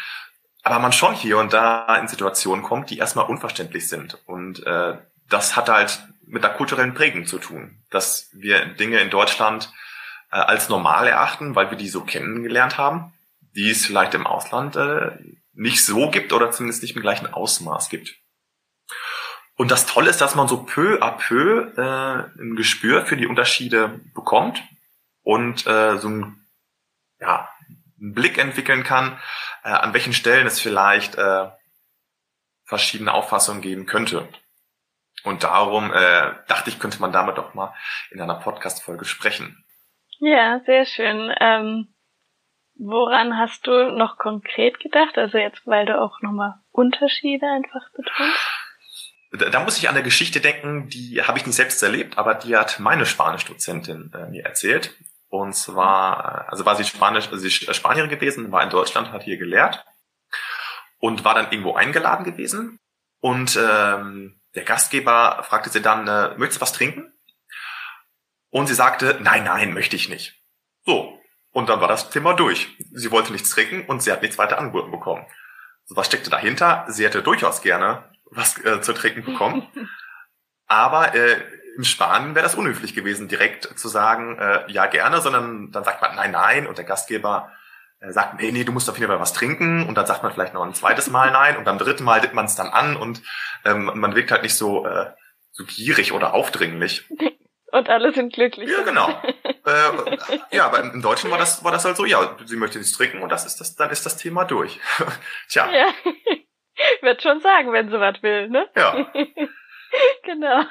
Aber 0.63 0.79
man 0.79 0.93
schon 0.93 1.15
hier 1.15 1.37
und 1.37 1.53
da 1.53 1.95
in 1.97 2.09
Situationen 2.09 2.65
kommt, 2.65 2.89
die 2.89 2.97
erstmal 2.97 3.27
unverständlich 3.27 3.87
sind 3.87 4.23
und 4.27 4.67
äh, 4.67 4.97
das 5.29 5.57
hat 5.57 5.69
halt 5.69 6.01
mit 6.27 6.43
der 6.43 6.51
kulturellen 6.51 6.95
Prägung 6.95 7.27
zu 7.27 7.39
tun, 7.39 7.83
dass 7.91 8.29
wir 8.33 8.65
Dinge 8.67 8.99
in 9.01 9.11
Deutschland 9.11 9.73
äh, 10.31 10.37
als 10.37 10.69
normal 10.69 11.07
erachten, 11.07 11.55
weil 11.55 11.71
wir 11.71 11.79
die 11.79 11.89
so 11.89 12.03
kennengelernt 12.03 12.79
haben, 12.79 13.13
die 13.55 13.71
es 13.71 13.87
vielleicht 13.87 14.15
im 14.15 14.27
Ausland 14.27 14.77
äh, 14.77 15.13
nicht 15.53 15.85
so 15.85 16.11
gibt 16.11 16.33
oder 16.33 16.51
zumindest 16.51 16.83
nicht 16.83 16.97
im 16.97 17.03
gleichen 17.03 17.33
Ausmaß 17.33 17.89
gibt. 17.89 18.17
Und 19.57 19.71
das 19.71 19.87
Tolle 19.87 20.11
ist, 20.11 20.21
dass 20.21 20.35
man 20.35 20.49
so 20.49 20.65
peu 20.65 21.01
à 21.01 21.13
peu 21.13 21.73
äh, 21.77 22.41
ein 22.41 22.57
Gespür 22.57 23.07
für 23.07 23.17
die 23.17 23.27
Unterschiede 23.27 24.01
bekommt 24.13 24.61
und 25.23 25.67
äh, 25.67 25.97
so 25.99 26.09
ein, 26.09 26.47
ja, 27.21 27.49
einen 28.01 28.15
Blick 28.15 28.39
entwickeln 28.39 28.83
kann, 28.83 29.19
äh, 29.63 29.69
an 29.69 29.95
welchen 29.95 30.13
Stellen 30.13 30.47
es 30.49 30.61
vielleicht 30.61 31.15
äh, 31.15 31.49
verschiedene 32.65 33.13
Auffassungen 33.13 33.63
geben 33.63 33.87
könnte. 33.87 34.29
Und 35.25 35.43
darum 35.43 35.93
äh, 35.93 36.33
dachte 36.49 36.69
ich, 36.69 36.79
könnte 36.79 37.01
man 37.01 37.13
damit 37.13 37.39
doch 37.39 37.55
mal 37.55 37.75
in 38.11 38.21
einer 38.21 38.35
Podcast-Folge 38.35 39.07
sprechen. 39.07 39.65
Ja, 40.21 40.61
sehr 40.67 40.85
schön. 40.85 41.35
Ähm, 41.41 41.95
woran 42.77 43.39
hast 43.39 43.67
du 43.67 43.91
noch 43.91 44.19
konkret 44.19 44.79
gedacht? 44.81 45.17
Also 45.17 45.39
jetzt, 45.39 45.67
weil 45.67 45.87
du 45.87 46.01
auch 46.01 46.21
nochmal 46.21 46.55
Unterschiede 46.71 47.47
einfach 47.47 47.91
betonst? 47.93 48.51
Da, 49.33 49.49
da 49.49 49.61
muss 49.61 49.79
ich 49.79 49.89
an 49.89 49.95
eine 49.95 50.05
Geschichte 50.05 50.41
denken, 50.41 50.89
die 50.89 51.23
habe 51.23 51.39
ich 51.39 51.47
nicht 51.47 51.57
selbst 51.57 51.83
erlebt, 51.83 52.19
aber 52.19 52.35
die 52.35 52.57
hat 52.57 52.79
meine 52.79 53.07
Spanisch-Dozentin 53.07 54.13
äh, 54.15 54.31
mir 54.31 54.45
erzählt. 54.45 54.95
Und 55.29 55.55
zwar, 55.55 56.49
also 56.51 56.65
war 56.65 56.77
sie 56.77 56.85
Spanisch, 56.85 57.27
also 57.27 57.39
sie 57.39 57.49
ist 57.49 57.75
Spanierin 57.75 58.11
gewesen, 58.11 58.53
war 58.53 58.63
in 58.63 58.71
Deutschland, 58.71 59.11
hat 59.11 59.25
hier 59.25 59.39
gelehrt 59.39 59.85
und 60.99 61.25
war 61.25 61.35
dann 61.35 61.51
irgendwo 61.51 61.75
eingeladen 61.75 62.25
gewesen. 62.25 62.79
Und 63.21 63.59
ähm, 63.61 64.41
der 64.55 64.65
Gastgeber 64.65 65.45
fragte 65.49 65.71
sie 65.71 65.83
dann, 65.83 66.07
äh, 66.07 66.37
möchtest 66.37 66.61
du 66.61 66.63
was 66.63 66.73
trinken? 66.73 67.13
Und 68.51 68.69
sie 68.69 68.75
sagte, 68.75 69.19
nein, 69.21 69.45
nein, 69.45 69.73
möchte 69.75 69.97
ich 69.97 70.09
nicht. 70.09 70.41
So. 70.85 71.19
Und 71.51 71.69
dann 71.69 71.81
war 71.81 71.89
das 71.89 72.11
Thema 72.11 72.35
durch. 72.35 72.77
Sie 72.93 73.11
wollte 73.11 73.33
nichts 73.33 73.51
trinken 73.51 73.87
und 73.87 74.03
sie 74.03 74.11
hat 74.11 74.23
nichts 74.23 74.39
weiter 74.39 74.59
angeboten 74.59 74.91
bekommen. 74.91 75.27
So, 75.85 75.97
was 75.97 76.07
steckte 76.07 76.31
dahinter? 76.31 76.85
Sie 76.89 77.05
hätte 77.05 77.23
durchaus 77.23 77.63
gerne 77.63 78.11
was 78.31 78.59
äh, 78.65 78.81
zu 78.81 78.93
trinken 78.93 79.25
bekommen. 79.25 79.67
Aber 80.67 81.15
äh, 81.15 81.41
in 81.77 81.85
Spanien 81.85 82.35
wäre 82.35 82.45
das 82.45 82.55
unhöflich 82.55 82.95
gewesen, 82.95 83.29
direkt 83.29 83.79
zu 83.79 83.89
sagen, 83.89 84.39
äh, 84.39 84.71
ja 84.71 84.87
gerne, 84.87 85.21
sondern 85.21 85.71
dann 85.73 85.85
sagt 85.85 86.01
man 86.01 86.15
nein, 86.15 86.31
nein 86.31 86.67
und 86.67 86.79
der 86.79 86.85
Gastgeber 86.85 87.53
sagt, 88.13 88.41
nee, 88.41 88.53
nee, 88.53 88.65
du 88.65 88.73
musst 88.73 88.89
auf 88.91 88.99
jeden 88.99 89.11
Fall 89.11 89.21
was 89.21 89.33
trinken 89.33 89.87
und 89.87 89.97
dann 89.97 90.07
sagt 90.07 90.23
man 90.23 90.33
vielleicht 90.33 90.55
noch 90.55 90.63
ein 90.63 90.75
zweites 90.75 91.11
Mal 91.11 91.31
nein 91.31 91.57
und 91.57 91.65
beim 91.65 91.79
dritten 91.79 92.05
Mal 92.05 92.21
dittet 92.21 92.35
man 92.35 92.47
es 92.47 92.55
dann 92.55 92.69
an 92.69 92.97
und 92.97 93.23
ähm, 93.65 93.91
man 93.95 94.15
wirkt 94.15 94.31
halt 94.31 94.43
nicht 94.43 94.57
so, 94.57 94.87
äh, 94.87 95.13
so 95.53 95.65
gierig 95.65 96.13
oder 96.13 96.35
aufdringlich. 96.35 97.09
Und 97.71 97.89
alle 97.89 98.13
sind 98.13 98.33
glücklich. 98.33 98.71
Ja, 98.71 98.83
genau. 98.83 99.09
äh, 99.67 100.17
ja, 100.57 100.67
aber 100.67 100.81
im 100.81 101.03
Deutschen 101.03 101.31
war 101.31 101.39
das, 101.39 101.65
war 101.65 101.73
das 101.73 101.85
halt 101.85 101.97
so, 101.97 102.05
ja, 102.05 102.37
sie 102.45 102.57
möchte 102.57 102.79
nichts 102.79 102.97
trinken 102.97 103.21
und 103.21 103.31
das 103.31 103.47
ist 103.47 103.61
das, 103.61 103.75
dann 103.75 103.91
ist 103.91 104.07
das 104.07 104.17
Thema 104.17 104.45
durch. 104.45 104.81
Tja. 105.49 105.69
Ja. 105.73 105.87
Wird 107.03 107.23
schon 107.23 107.41
sagen, 107.41 107.73
wenn 107.73 107.89
sie 107.89 107.99
was 107.99 108.23
will, 108.23 108.49
ne? 108.49 108.69
Ja. 108.77 109.13
genau. 110.23 110.63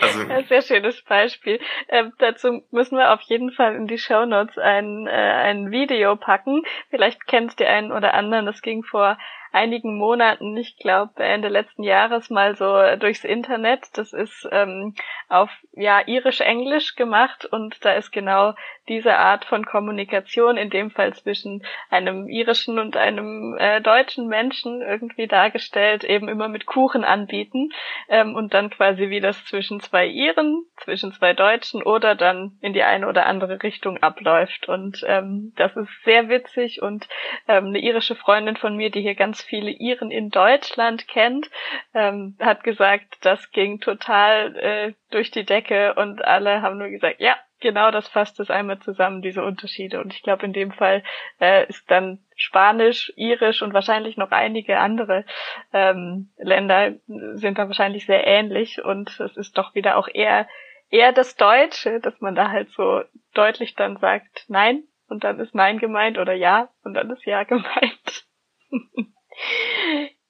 Also, 0.00 0.20
ein 0.28 0.44
sehr 0.44 0.62
schönes 0.62 1.02
Beispiel. 1.02 1.60
Ähm, 1.88 2.12
dazu 2.18 2.62
müssen 2.70 2.98
wir 2.98 3.12
auf 3.12 3.20
jeden 3.22 3.52
Fall 3.52 3.74
in 3.74 3.86
die 3.86 3.98
Show 3.98 4.24
Notes 4.24 4.58
ein, 4.58 5.06
äh, 5.06 5.10
ein 5.10 5.70
Video 5.70 6.16
packen. 6.16 6.62
Vielleicht 6.90 7.26
kennst 7.26 7.60
du 7.60 7.66
einen 7.66 7.92
oder 7.92 8.14
anderen. 8.14 8.46
Das 8.46 8.62
ging 8.62 8.82
vor 8.82 9.18
einigen 9.52 9.98
Monaten, 9.98 10.56
ich 10.56 10.76
glaube 10.78 11.22
Ende 11.22 11.48
letzten 11.48 11.82
Jahres 11.82 12.30
mal 12.30 12.56
so 12.56 12.96
durchs 12.96 13.24
Internet. 13.24 13.86
Das 13.94 14.12
ist 14.12 14.48
ähm, 14.50 14.94
auf 15.28 15.50
ja 15.72 16.00
irisch-englisch 16.06 16.96
gemacht 16.96 17.44
und 17.44 17.84
da 17.84 17.92
ist 17.92 18.10
genau 18.10 18.54
diese 18.88 19.16
Art 19.16 19.44
von 19.44 19.64
Kommunikation, 19.64 20.56
in 20.56 20.70
dem 20.70 20.90
Fall 20.90 21.14
zwischen 21.14 21.64
einem 21.88 22.28
irischen 22.28 22.78
und 22.78 22.96
einem 22.96 23.56
äh, 23.58 23.80
deutschen 23.80 24.26
Menschen 24.26 24.82
irgendwie 24.82 25.28
dargestellt, 25.28 26.02
eben 26.02 26.28
immer 26.28 26.48
mit 26.48 26.66
Kuchen 26.66 27.04
anbieten 27.04 27.70
ähm, 28.08 28.34
und 28.34 28.54
dann 28.54 28.70
quasi 28.70 29.08
wie 29.08 29.20
das 29.20 29.44
zwischen 29.44 29.80
zwei 29.80 30.06
Iren, 30.06 30.64
zwischen 30.78 31.12
zwei 31.12 31.32
Deutschen 31.32 31.82
oder 31.82 32.14
dann 32.14 32.58
in 32.60 32.72
die 32.72 32.82
eine 32.82 33.06
oder 33.06 33.26
andere 33.26 33.62
Richtung 33.62 34.02
abläuft. 34.02 34.68
Und 34.68 35.04
ähm, 35.06 35.52
das 35.56 35.76
ist 35.76 35.90
sehr 36.04 36.28
witzig 36.28 36.82
und 36.82 37.08
ähm, 37.46 37.66
eine 37.66 37.78
irische 37.78 38.16
Freundin 38.16 38.56
von 38.56 38.76
mir, 38.76 38.90
die 38.90 39.02
hier 39.02 39.14
ganz 39.14 39.41
viele 39.42 39.70
Iren 39.70 40.10
in 40.10 40.30
Deutschland 40.30 41.08
kennt, 41.08 41.50
ähm, 41.94 42.36
hat 42.40 42.64
gesagt, 42.64 43.18
das 43.22 43.50
ging 43.50 43.80
total 43.80 44.56
äh, 44.56 44.92
durch 45.10 45.30
die 45.30 45.44
Decke 45.44 45.94
und 45.94 46.24
alle 46.24 46.62
haben 46.62 46.78
nur 46.78 46.88
gesagt, 46.88 47.20
ja, 47.20 47.36
genau 47.60 47.90
das 47.90 48.08
fasst 48.08 48.40
es 48.40 48.50
einmal 48.50 48.80
zusammen, 48.80 49.22
diese 49.22 49.42
Unterschiede. 49.42 50.00
Und 50.00 50.12
ich 50.12 50.22
glaube, 50.22 50.44
in 50.44 50.52
dem 50.52 50.72
Fall 50.72 51.02
äh, 51.40 51.66
ist 51.68 51.90
dann 51.90 52.18
Spanisch, 52.36 53.12
Irisch 53.16 53.62
und 53.62 53.72
wahrscheinlich 53.72 54.16
noch 54.16 54.32
einige 54.32 54.78
andere 54.78 55.24
ähm, 55.72 56.30
Länder 56.36 56.94
sind 57.06 57.58
da 57.58 57.68
wahrscheinlich 57.68 58.04
sehr 58.04 58.26
ähnlich 58.26 58.84
und 58.84 59.18
es 59.20 59.36
ist 59.36 59.56
doch 59.56 59.74
wieder 59.74 59.96
auch 59.96 60.08
eher 60.12 60.46
eher 60.90 61.12
das 61.12 61.36
Deutsche, 61.36 62.00
dass 62.00 62.20
man 62.20 62.34
da 62.34 62.50
halt 62.50 62.70
so 62.70 63.02
deutlich 63.34 63.74
dann 63.74 63.96
sagt 63.96 64.44
Nein 64.48 64.84
und 65.08 65.24
dann 65.24 65.40
ist 65.40 65.54
Nein 65.54 65.78
gemeint 65.78 66.18
oder 66.18 66.34
Ja 66.34 66.68
und 66.84 66.94
dann 66.94 67.10
ist 67.10 67.24
Ja 67.24 67.42
gemeint. 67.44 68.26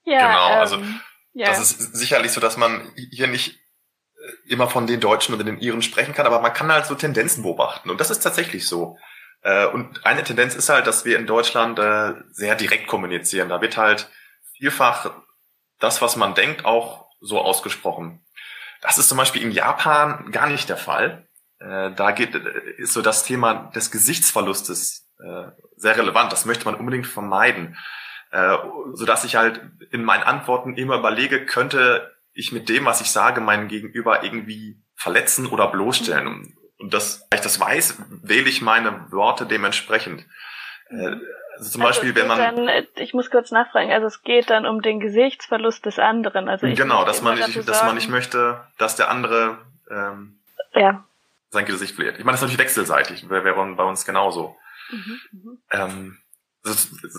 Ja, 0.04 0.26
genau, 0.26 0.60
also 0.60 0.76
ähm, 0.76 1.00
ja. 1.34 1.46
das 1.46 1.60
ist 1.60 1.96
sicherlich 1.96 2.32
so, 2.32 2.40
dass 2.40 2.56
man 2.56 2.92
hier 3.10 3.26
nicht 3.26 3.58
immer 4.46 4.68
von 4.68 4.86
den 4.86 5.00
Deutschen 5.00 5.34
oder 5.34 5.44
den 5.44 5.58
Iren 5.58 5.82
sprechen 5.82 6.14
kann, 6.14 6.26
aber 6.26 6.40
man 6.40 6.52
kann 6.52 6.72
halt 6.72 6.86
so 6.86 6.94
Tendenzen 6.94 7.42
beobachten. 7.42 7.90
Und 7.90 8.00
das 8.00 8.10
ist 8.10 8.20
tatsächlich 8.20 8.66
so. 8.66 8.96
Äh, 9.42 9.66
und 9.66 10.04
eine 10.06 10.24
Tendenz 10.24 10.54
ist 10.54 10.68
halt, 10.68 10.86
dass 10.86 11.04
wir 11.04 11.18
in 11.18 11.26
Deutschland 11.26 11.78
äh, 11.78 12.14
sehr 12.30 12.54
direkt 12.54 12.86
kommunizieren. 12.86 13.48
Da 13.48 13.60
wird 13.60 13.76
halt 13.76 14.08
vielfach 14.56 15.10
das, 15.78 16.00
was 16.02 16.16
man 16.16 16.34
denkt, 16.34 16.64
auch 16.64 17.06
so 17.20 17.40
ausgesprochen. 17.40 18.24
Das 18.80 18.98
ist 18.98 19.08
zum 19.08 19.18
Beispiel 19.18 19.42
in 19.42 19.50
Japan 19.50 20.30
gar 20.30 20.48
nicht 20.48 20.68
der 20.68 20.76
Fall. 20.76 21.26
Äh, 21.58 21.90
da 21.92 22.12
geht, 22.12 22.34
ist 22.34 22.92
so 22.92 23.02
das 23.02 23.24
Thema 23.24 23.70
des 23.74 23.90
Gesichtsverlustes 23.90 25.00
sehr 25.76 25.96
relevant. 25.96 26.32
Das 26.32 26.46
möchte 26.46 26.64
man 26.64 26.74
unbedingt 26.74 27.06
vermeiden. 27.06 27.78
So 28.94 29.04
dass 29.04 29.24
ich 29.24 29.36
halt 29.36 29.60
in 29.90 30.04
meinen 30.04 30.22
Antworten 30.22 30.74
immer 30.74 30.96
überlege, 30.96 31.44
könnte 31.44 32.12
ich 32.32 32.52
mit 32.52 32.68
dem, 32.68 32.86
was 32.86 33.00
ich 33.00 33.10
sage, 33.10 33.40
meinen 33.40 33.68
Gegenüber 33.68 34.24
irgendwie 34.24 34.78
verletzen 34.94 35.46
oder 35.46 35.68
bloßstellen. 35.68 36.26
Und, 36.26 36.54
und 36.78 36.94
das, 36.94 37.26
weil 37.30 37.38
ich 37.38 37.42
das 37.42 37.60
weiß, 37.60 37.98
wähle 38.22 38.48
ich 38.48 38.62
meine 38.62 39.10
Worte 39.10 39.46
dementsprechend. 39.46 40.24
Äh, 40.88 41.16
also 41.56 41.70
zum 41.70 41.82
also 41.82 42.00
Beispiel, 42.00 42.14
wenn 42.14 42.26
man. 42.26 42.38
Dann, 42.38 42.68
äh, 42.68 42.86
ich 42.96 43.12
muss 43.14 43.30
kurz 43.30 43.50
nachfragen, 43.50 43.92
also 43.92 44.06
es 44.06 44.22
geht 44.22 44.50
dann 44.50 44.66
um 44.66 44.80
den 44.80 45.00
Gesichtsverlust 45.00 45.84
des 45.84 45.98
anderen. 45.98 46.48
Also 46.48 46.66
genau, 46.66 47.04
dass 47.04 47.22
man 47.22 47.38
nicht, 47.38 47.68
dass 47.68 47.84
man 47.84 47.94
nicht 47.94 48.08
möchte, 48.08 48.60
dass 48.78 48.96
der 48.96 49.10
andere 49.10 49.58
ähm, 49.90 50.38
ja. 50.74 51.04
sein 51.50 51.66
Gesicht 51.66 51.94
verliert. 51.94 52.18
Ich 52.18 52.24
meine, 52.24 52.32
das 52.32 52.40
ist 52.40 52.48
natürlich 52.48 52.64
wechselseitig, 52.64 53.28
wäre 53.28 53.44
wär 53.44 53.54
bei 53.54 53.84
uns 53.84 54.04
genauso. 54.04 54.56
Mhm, 54.90 55.20
mhm. 55.32 55.58
ähm, 55.70 56.18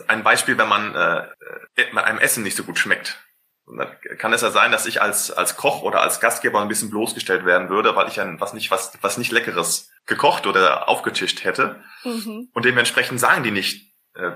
ein 0.07 0.23
Beispiel, 0.23 0.57
wenn 0.57 0.69
man 0.69 0.95
äh, 0.95 1.27
äh 1.75 1.97
einem 1.97 2.19
Essen 2.19 2.43
nicht 2.43 2.55
so 2.55 2.63
gut 2.63 2.79
schmeckt, 2.79 3.19
und 3.65 3.77
dann 3.77 3.95
kann 4.17 4.33
es 4.33 4.41
ja 4.41 4.51
sein, 4.51 4.71
dass 4.71 4.85
ich 4.85 5.01
als, 5.01 5.31
als 5.31 5.55
Koch 5.55 5.83
oder 5.83 6.01
als 6.01 6.19
Gastgeber 6.19 6.61
ein 6.61 6.67
bisschen 6.67 6.89
bloßgestellt 6.89 7.45
werden 7.45 7.69
würde, 7.69 7.95
weil 7.95 8.09
ich 8.09 8.19
ein, 8.19 8.39
was 8.41 8.53
nicht, 8.53 8.71
was, 8.71 8.91
was 9.01 9.17
nicht 9.17 9.31
Leckeres 9.31 9.89
gekocht 10.05 10.47
oder 10.47 10.89
aufgetischt 10.89 11.43
hätte. 11.45 11.81
Mhm. 12.03 12.49
Und 12.53 12.65
dementsprechend 12.65 13.21
sagen 13.21 13.43
die 13.43 13.51
nicht, 13.51 13.93
äh, 14.15 14.31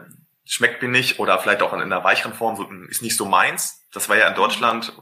schmeckt 0.46 0.82
mir 0.82 0.88
nicht 0.88 1.20
oder 1.20 1.38
vielleicht 1.40 1.62
auch 1.62 1.74
in 1.74 1.82
einer 1.82 2.06
weicheren 2.06 2.34
Form 2.34 2.56
so, 2.56 2.70
hm, 2.70 2.88
ist 2.90 3.02
nicht 3.02 3.18
so 3.18 3.26
meins. 3.26 3.86
Das 3.92 4.08
war 4.08 4.16
ja 4.16 4.30
in. 4.30 4.36
Deutschland, 4.36 4.98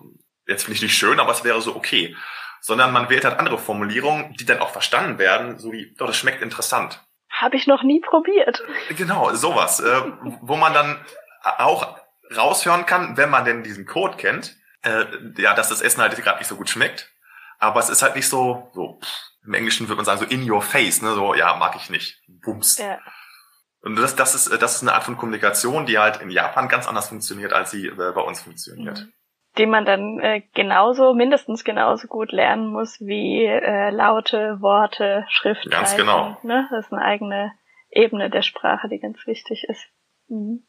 jetzt 0.47 0.63
finde 0.63 0.77
ich 0.77 0.81
nicht 0.81 0.97
schön, 0.97 1.19
aber 1.19 1.31
es 1.31 1.43
wäre 1.43 1.61
so 1.61 1.75
okay. 1.75 2.15
Sondern 2.61 2.91
man 2.91 3.09
wählt 3.09 3.25
halt 3.25 3.37
andere 3.37 3.59
Formulierungen, 3.59 4.33
die 4.33 4.45
dann 4.45 4.59
auch 4.59 4.71
verstanden 4.71 5.19
werden, 5.19 5.59
so 5.59 5.71
wie, 5.71 5.93
doch, 5.97 6.07
das 6.07 6.17
schmeckt 6.17 6.41
interessant. 6.41 7.05
Habe 7.41 7.57
ich 7.57 7.67
noch 7.67 7.83
nie 7.83 7.99
probiert. 7.99 8.63
Genau, 8.89 9.33
sowas, 9.33 9.79
äh, 9.79 10.01
wo 10.41 10.55
man 10.55 10.73
dann 10.73 11.03
auch 11.43 11.99
raushören 12.35 12.85
kann, 12.85 13.17
wenn 13.17 13.29
man 13.29 13.45
denn 13.45 13.63
diesen 13.63 13.85
Code 13.85 14.17
kennt, 14.17 14.55
äh, 14.83 15.05
ja, 15.37 15.53
dass 15.53 15.69
das 15.69 15.81
Essen 15.81 16.01
halt 16.01 16.15
gerade 16.15 16.39
nicht 16.39 16.47
so 16.47 16.55
gut 16.55 16.69
schmeckt. 16.69 17.11
Aber 17.59 17.79
es 17.79 17.89
ist 17.89 18.01
halt 18.01 18.15
nicht 18.15 18.27
so, 18.29 18.69
so 18.73 18.99
pff, 19.01 19.09
im 19.45 19.53
Englischen 19.53 19.87
würde 19.87 19.97
man 19.97 20.05
sagen, 20.05 20.19
so 20.19 20.25
in 20.25 20.49
your 20.49 20.61
face, 20.61 21.01
ne? 21.01 21.13
So, 21.13 21.35
ja, 21.35 21.55
mag 21.55 21.75
ich 21.75 21.89
nicht. 21.89 22.21
Bums. 22.27 22.77
Ja. 22.77 22.99
Und 23.81 23.95
das, 23.97 24.15
das, 24.15 24.33
ist, 24.33 24.61
das 24.61 24.75
ist 24.75 24.81
eine 24.81 24.93
Art 24.93 25.03
von 25.03 25.17
Kommunikation, 25.17 25.85
die 25.85 25.99
halt 25.99 26.21
in 26.21 26.29
Japan 26.29 26.67
ganz 26.67 26.87
anders 26.87 27.09
funktioniert, 27.09 27.53
als 27.53 27.71
sie 27.71 27.87
äh, 27.87 27.93
bei 27.95 28.21
uns 28.21 28.41
funktioniert. 28.41 29.01
Mhm. 29.01 29.13
Den 29.57 29.69
man 29.69 29.85
dann 29.85 30.19
äh, 30.19 30.41
genauso, 30.53 31.13
mindestens 31.13 31.63
genauso 31.63 32.07
gut 32.07 32.31
lernen 32.31 32.67
muss 32.67 32.99
wie 32.99 33.45
äh, 33.45 33.89
Laute, 33.89 34.57
Worte, 34.61 35.25
Schrift. 35.29 35.69
Ganz 35.71 35.95
genau. 35.95 36.37
Ne? 36.43 36.67
Das 36.71 36.85
ist 36.85 36.93
eine 36.93 37.01
eigene 37.01 37.51
Ebene 37.89 38.29
der 38.29 38.41
Sprache, 38.41 38.89
die 38.89 38.99
ganz 38.99 39.25
wichtig 39.25 39.65
ist. 39.69 39.87
Mhm. 40.27 40.65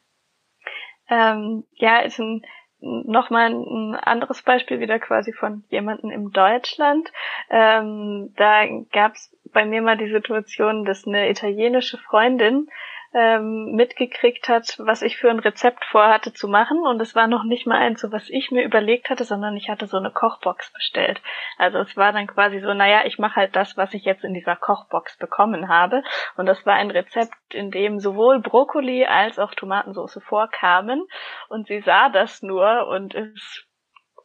Ähm, 1.09 1.63
ja, 1.73 1.99
ist 1.99 2.19
ein 2.19 2.45
nochmal 2.79 3.51
ein 3.51 3.95
anderes 3.95 4.43
Beispiel 4.43 4.79
wieder 4.79 4.99
quasi 4.99 5.33
von 5.33 5.63
jemanden 5.69 6.11
im 6.11 6.31
Deutschland. 6.31 7.11
Ähm, 7.49 8.33
da 8.37 8.65
gab 8.91 9.13
es 9.13 9.35
bei 9.51 9.65
mir 9.65 9.81
mal 9.81 9.97
die 9.97 10.11
Situation, 10.11 10.85
dass 10.85 11.07
eine 11.07 11.29
italienische 11.29 11.97
Freundin 11.97 12.67
ähm, 13.13 13.71
mitgekriegt 13.73 14.49
hat, 14.49 14.75
was 14.79 15.01
ich 15.01 15.17
für 15.17 15.29
ein 15.29 15.39
Rezept 15.39 15.85
vorhatte 15.85 16.33
zu 16.33 16.47
machen. 16.47 16.79
Und 16.79 17.01
es 17.01 17.15
war 17.15 17.27
noch 17.27 17.43
nicht 17.43 17.67
mal 17.67 17.77
eins, 17.77 18.01
so 18.01 18.11
was 18.11 18.29
ich 18.29 18.51
mir 18.51 18.63
überlegt 18.63 19.09
hatte, 19.09 19.23
sondern 19.23 19.55
ich 19.55 19.69
hatte 19.69 19.87
so 19.87 19.97
eine 19.97 20.11
Kochbox 20.11 20.71
bestellt. 20.73 21.21
Also 21.57 21.79
es 21.79 21.95
war 21.97 22.11
dann 22.11 22.27
quasi 22.27 22.59
so, 22.59 22.73
naja, 22.73 23.01
ich 23.05 23.19
mache 23.19 23.37
halt 23.37 23.55
das, 23.55 23.77
was 23.77 23.93
ich 23.93 24.03
jetzt 24.03 24.23
in 24.23 24.33
dieser 24.33 24.55
Kochbox 24.55 25.17
bekommen 25.17 25.69
habe. 25.69 26.03
Und 26.35 26.45
das 26.45 26.65
war 26.65 26.75
ein 26.75 26.91
Rezept, 26.91 27.35
in 27.53 27.71
dem 27.71 27.99
sowohl 27.99 28.39
Brokkoli 28.39 29.05
als 29.05 29.39
auch 29.39 29.53
Tomatensauce 29.53 30.19
vorkamen. 30.23 31.05
Und 31.49 31.67
sie 31.67 31.81
sah 31.81 32.09
das 32.09 32.41
nur 32.41 32.87
und 32.87 33.13
ist 33.13 33.66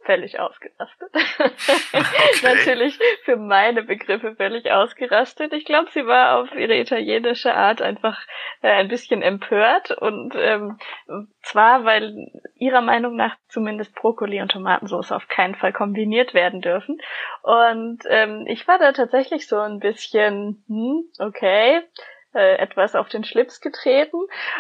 völlig 0.05 0.39
ausgerastet. 0.39 1.11
Okay. 1.13 2.03
Natürlich 2.43 2.99
für 3.25 3.37
meine 3.37 3.83
Begriffe 3.83 4.35
völlig 4.37 4.71
ausgerastet. 4.71 5.53
Ich 5.53 5.65
glaube, 5.65 5.91
sie 5.93 6.07
war 6.07 6.41
auf 6.41 6.53
ihre 6.55 6.77
italienische 6.77 7.55
Art 7.55 7.83
einfach 7.83 8.19
äh, 8.63 8.71
ein 8.71 8.89
bisschen 8.89 9.23
empört 9.23 9.91
und 9.91 10.35
ähm, 10.37 10.79
zwar, 11.43 11.85
weil 11.85 12.31
ihrer 12.57 12.81
Meinung 12.81 13.17
nach 13.17 13.37
zumindest 13.49 13.95
Brokkoli 13.95 14.41
und 14.41 14.53
Tomatensauce 14.53 15.13
auf 15.13 15.29
keinen 15.29 15.55
Fall 15.55 15.73
kombiniert 15.73 16.35
werden 16.35 16.61
dürfen. 16.61 17.01
Und 17.43 18.01
ähm, 18.09 18.45
ich 18.47 18.67
war 18.69 18.79
da 18.79 18.93
tatsächlich 18.93 19.47
so 19.47 19.59
ein 19.59 19.79
bisschen, 19.79 20.65
hm, 20.69 21.05
okay, 21.19 21.83
äh, 22.35 22.57
etwas 22.57 22.95
auf 22.95 23.09
den 23.09 23.25
Schlips 23.25 23.61
getreten 23.61 24.19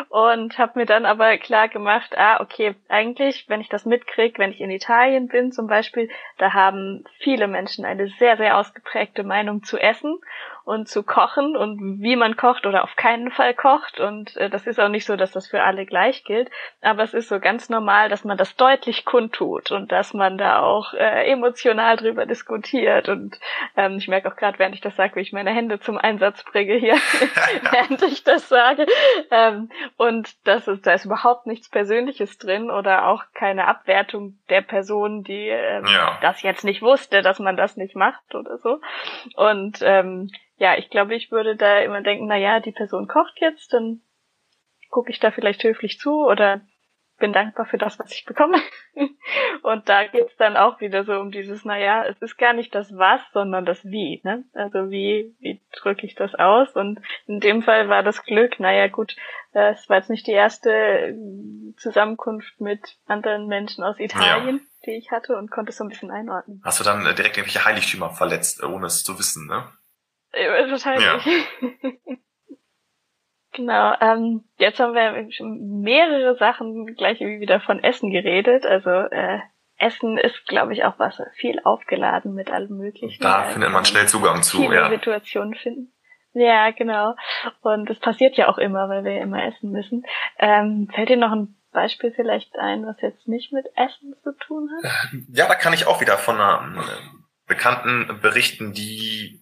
und 0.09 0.59
habe 0.59 0.79
mir 0.79 0.87
dann 0.87 1.07
aber 1.07 1.37
klar 1.39 1.69
gemacht, 1.69 2.17
ah, 2.17 2.41
okay, 2.41 2.75
eigentlich, 2.89 3.49
wenn 3.49 3.61
ich 3.61 3.69
das 3.69 3.85
mitkriege, 3.85 4.39
wenn 4.39 4.53
ich 4.53 4.61
in 4.61 4.71
Italien 4.71 5.29
bin 5.29 5.53
zum 5.53 5.67
Beispiel, 5.67 6.09
da 6.39 6.53
haben 6.53 7.05
viele 7.19 7.49
Menschen 7.49 7.85
eine 7.85 8.09
sehr, 8.19 8.37
sehr 8.37 8.59
ausgeprägte 8.59 9.25
Meinung 9.25 9.63
zu 9.63 9.79
Essen 9.79 10.19
und 10.65 10.89
zu 10.89 11.03
kochen 11.03 11.57
und 11.57 12.01
wie 12.01 12.17
man 12.17 12.37
kocht 12.37 12.67
oder 12.67 12.85
auf 12.85 12.95
keinen 12.97 13.31
Fall 13.31 13.55
kocht. 13.55 13.99
Und 13.99 14.37
äh, 14.37 14.49
das 14.49 14.67
ist 14.67 14.79
auch 14.79 14.89
nicht 14.89 15.07
so, 15.07 15.17
dass 15.17 15.33
das 15.33 15.49
für 15.49 15.63
alle 15.63 15.87
gleich 15.87 16.25
gilt. 16.25 16.51
Aber 16.81 17.03
es 17.03 17.15
ist 17.15 17.29
so 17.29 17.41
ganz 17.41 17.69
normal, 17.69 18.09
dass 18.09 18.25
man 18.25 18.37
das 18.37 18.55
deutlich 18.57 19.05
kundtut 19.05 19.71
und 19.73 19.91
dass 19.91 20.15
man 20.15 20.39
da 20.39 20.61
auch 20.61 20.95
äh, 20.95 21.31
emotional 21.31 21.97
drüber 21.97 22.27
diskutiert. 22.27 23.09
Und 23.09 23.39
ähm, 23.77 23.97
ich 23.97 24.09
merke 24.09 24.29
auch 24.29 24.37
gerade, 24.37 24.59
während 24.59 24.75
ich 24.75 24.81
das 24.81 24.95
sage, 24.97 25.17
wie 25.17 25.21
ich 25.21 25.33
meine 25.33 25.51
Hände 25.51 25.81
zum 25.81 25.99
Einsatz 25.99 26.45
bringe 26.45 26.75
hier, 26.75 26.95
während 27.71 28.03
ich 28.03 28.23
das 28.23 28.49
sage. 28.49 28.87
Ähm, 29.31 29.71
und 29.97 30.47
das 30.47 30.69
ist, 30.69 30.87
da 30.87 30.93
ist 30.93 31.07
überhaupt 31.07 31.47
nichts 31.47 31.69
Persönliches 31.69 32.39
drin 32.39 32.71
oder 32.71 33.09
auch 33.09 33.25
keine 33.35 33.67
Abwertung 33.67 34.39
der 34.49 34.61
Person, 34.61 35.25
die 35.25 35.49
ähm, 35.49 35.87
ja. 35.87 36.19
das 36.23 36.43
jetzt 36.43 36.65
nicht 36.65 36.83
wusste, 36.83 37.23
dass 37.23 37.41
man 37.41 37.57
das 37.57 37.77
nicht 37.77 37.97
macht 37.97 38.35
oder 38.35 38.59
so. 38.59 38.81
Und 39.35 39.81
ähm, 39.83 40.31
ja, 40.63 40.79
ich 40.79 40.91
glaube, 40.91 41.17
ich 41.17 41.33
würde 41.33 41.57
da 41.57 41.81
immer 41.81 42.03
denken, 42.03 42.29
na 42.29 42.37
ja, 42.37 42.61
die 42.61 42.71
Person 42.71 43.09
kocht 43.09 43.41
jetzt, 43.41 43.73
dann 43.73 44.01
gucke 44.91 45.11
ich 45.11 45.19
da 45.19 45.33
vielleicht 45.33 45.65
höflich 45.65 45.99
zu 45.99 46.25
oder 46.25 46.61
bin 47.19 47.33
dankbar 47.33 47.67
für 47.67 47.79
das, 47.79 47.99
was 47.99 48.13
ich 48.13 48.25
bekomme. 48.25 48.59
und 49.63 49.89
da 49.89 50.07
geht's 50.07 50.37
dann 50.37 50.57
auch 50.57 50.81
wieder 50.81 51.03
so 51.03 51.15
um 51.15 51.33
dieses, 51.33 51.65
naja, 51.65 52.05
es 52.05 52.17
ist 52.23 52.37
gar 52.39 52.53
nicht 52.53 52.73
das 52.77 52.97
Was, 52.97 53.21
sondern 53.33 53.65
das 53.65 53.85
Wie. 53.85 54.21
Ne? 54.23 54.45
Also 54.55 54.93
wie, 54.93 55.35
wie 55.41 55.61
drücke 55.73 56.07
ich 56.07 56.15
das 56.15 56.33
aus? 56.37 56.77
Und 56.77 57.01
in 57.27 57.41
dem 57.41 57.63
Fall 57.63 57.89
war 57.89 58.05
das 58.05 58.23
Glück, 58.23 58.61
naja 58.61 58.87
gut, 58.87 59.17
es 59.51 59.89
war 59.89 59.97
jetzt 59.97 60.11
nicht 60.11 60.29
die 60.29 60.33
erste 60.33 60.71
äh, 60.71 61.15
Zusammenkunft 61.77 62.61
mit 62.61 62.99
anderen 63.07 63.49
Menschen 63.49 63.83
aus 63.83 63.99
Italien, 63.99 64.59
ja. 64.59 64.87
die 64.87 64.97
ich 64.97 65.11
hatte 65.11 65.37
und 65.37 65.51
konnte 65.51 65.71
es 65.71 65.77
so 65.79 65.85
ein 65.85 65.91
bisschen 65.91 66.13
einordnen. 66.13 66.63
Hast 66.65 66.79
du 66.79 66.85
dann 66.85 67.03
direkt 67.03 67.37
irgendwelche 67.37 67.65
Heiligtümer 67.65 68.11
verletzt, 68.11 68.63
ohne 68.63 68.87
es 68.87 69.03
zu 69.03 69.19
wissen, 69.19 69.49
ne? 69.49 69.65
Ja, 70.35 70.71
wahrscheinlich. 70.71 71.07
Ja. 71.61 71.93
Genau, 73.55 73.95
ähm, 74.01 74.45
jetzt 74.57 74.81
haben 74.81 74.95
wir 74.95 75.31
schon 75.31 75.83
mehrere 75.83 76.37
Sachen 76.37 76.87
gleich 76.97 77.21
wie 77.21 77.41
wieder 77.41 77.61
von 77.61 77.85
Essen 77.85 78.11
geredet. 78.11 78.65
Also 78.65 78.89
äh, 78.89 79.41
Essen 79.77 80.17
ist, 80.17 80.47
glaube 80.47 80.73
ich, 80.73 80.85
auch 80.85 80.99
was 80.99 81.21
viel 81.35 81.61
aufgeladen 81.63 82.33
mit 82.35 82.51
allem 82.51 82.79
möglichen. 82.79 83.23
Da 83.23 83.45
findet 83.45 83.71
man 83.71 83.85
schnell 83.85 84.09
Zugang 84.09 84.43
zu, 84.43 84.73
ja. 84.73 84.89
Situationen 84.89 85.55
finden. 85.55 85.93
Ja, 86.33 86.71
genau. 86.71 87.15
Und 87.61 87.91
das 87.91 87.99
passiert 87.99 88.39
ja 88.39 88.49
auch 88.49 88.57
immer, 88.57 88.89
weil 88.89 89.05
wir 89.05 89.21
immer 89.21 89.45
essen 89.45 89.71
müssen. 89.71 90.07
Ähm, 90.39 90.89
fällt 90.95 91.11
dir 91.11 91.19
noch 91.19 91.33
ein 91.33 91.55
Beispiel 91.73 92.13
vielleicht 92.13 92.59
ein, 92.59 92.87
was 92.87 93.01
jetzt 93.03 93.29
nicht 93.29 93.53
mit 93.53 93.67
Essen 93.77 94.15
zu 94.23 94.33
tun 94.39 94.71
hat? 94.77 94.91
Ja, 95.29 95.47
da 95.47 95.55
kann 95.57 95.75
ich 95.75 95.87
auch 95.87 96.01
wieder 96.01 96.17
von 96.17 96.37
einer 96.41 96.73
Bekannten 97.47 98.19
berichten, 98.23 98.73
die 98.73 99.42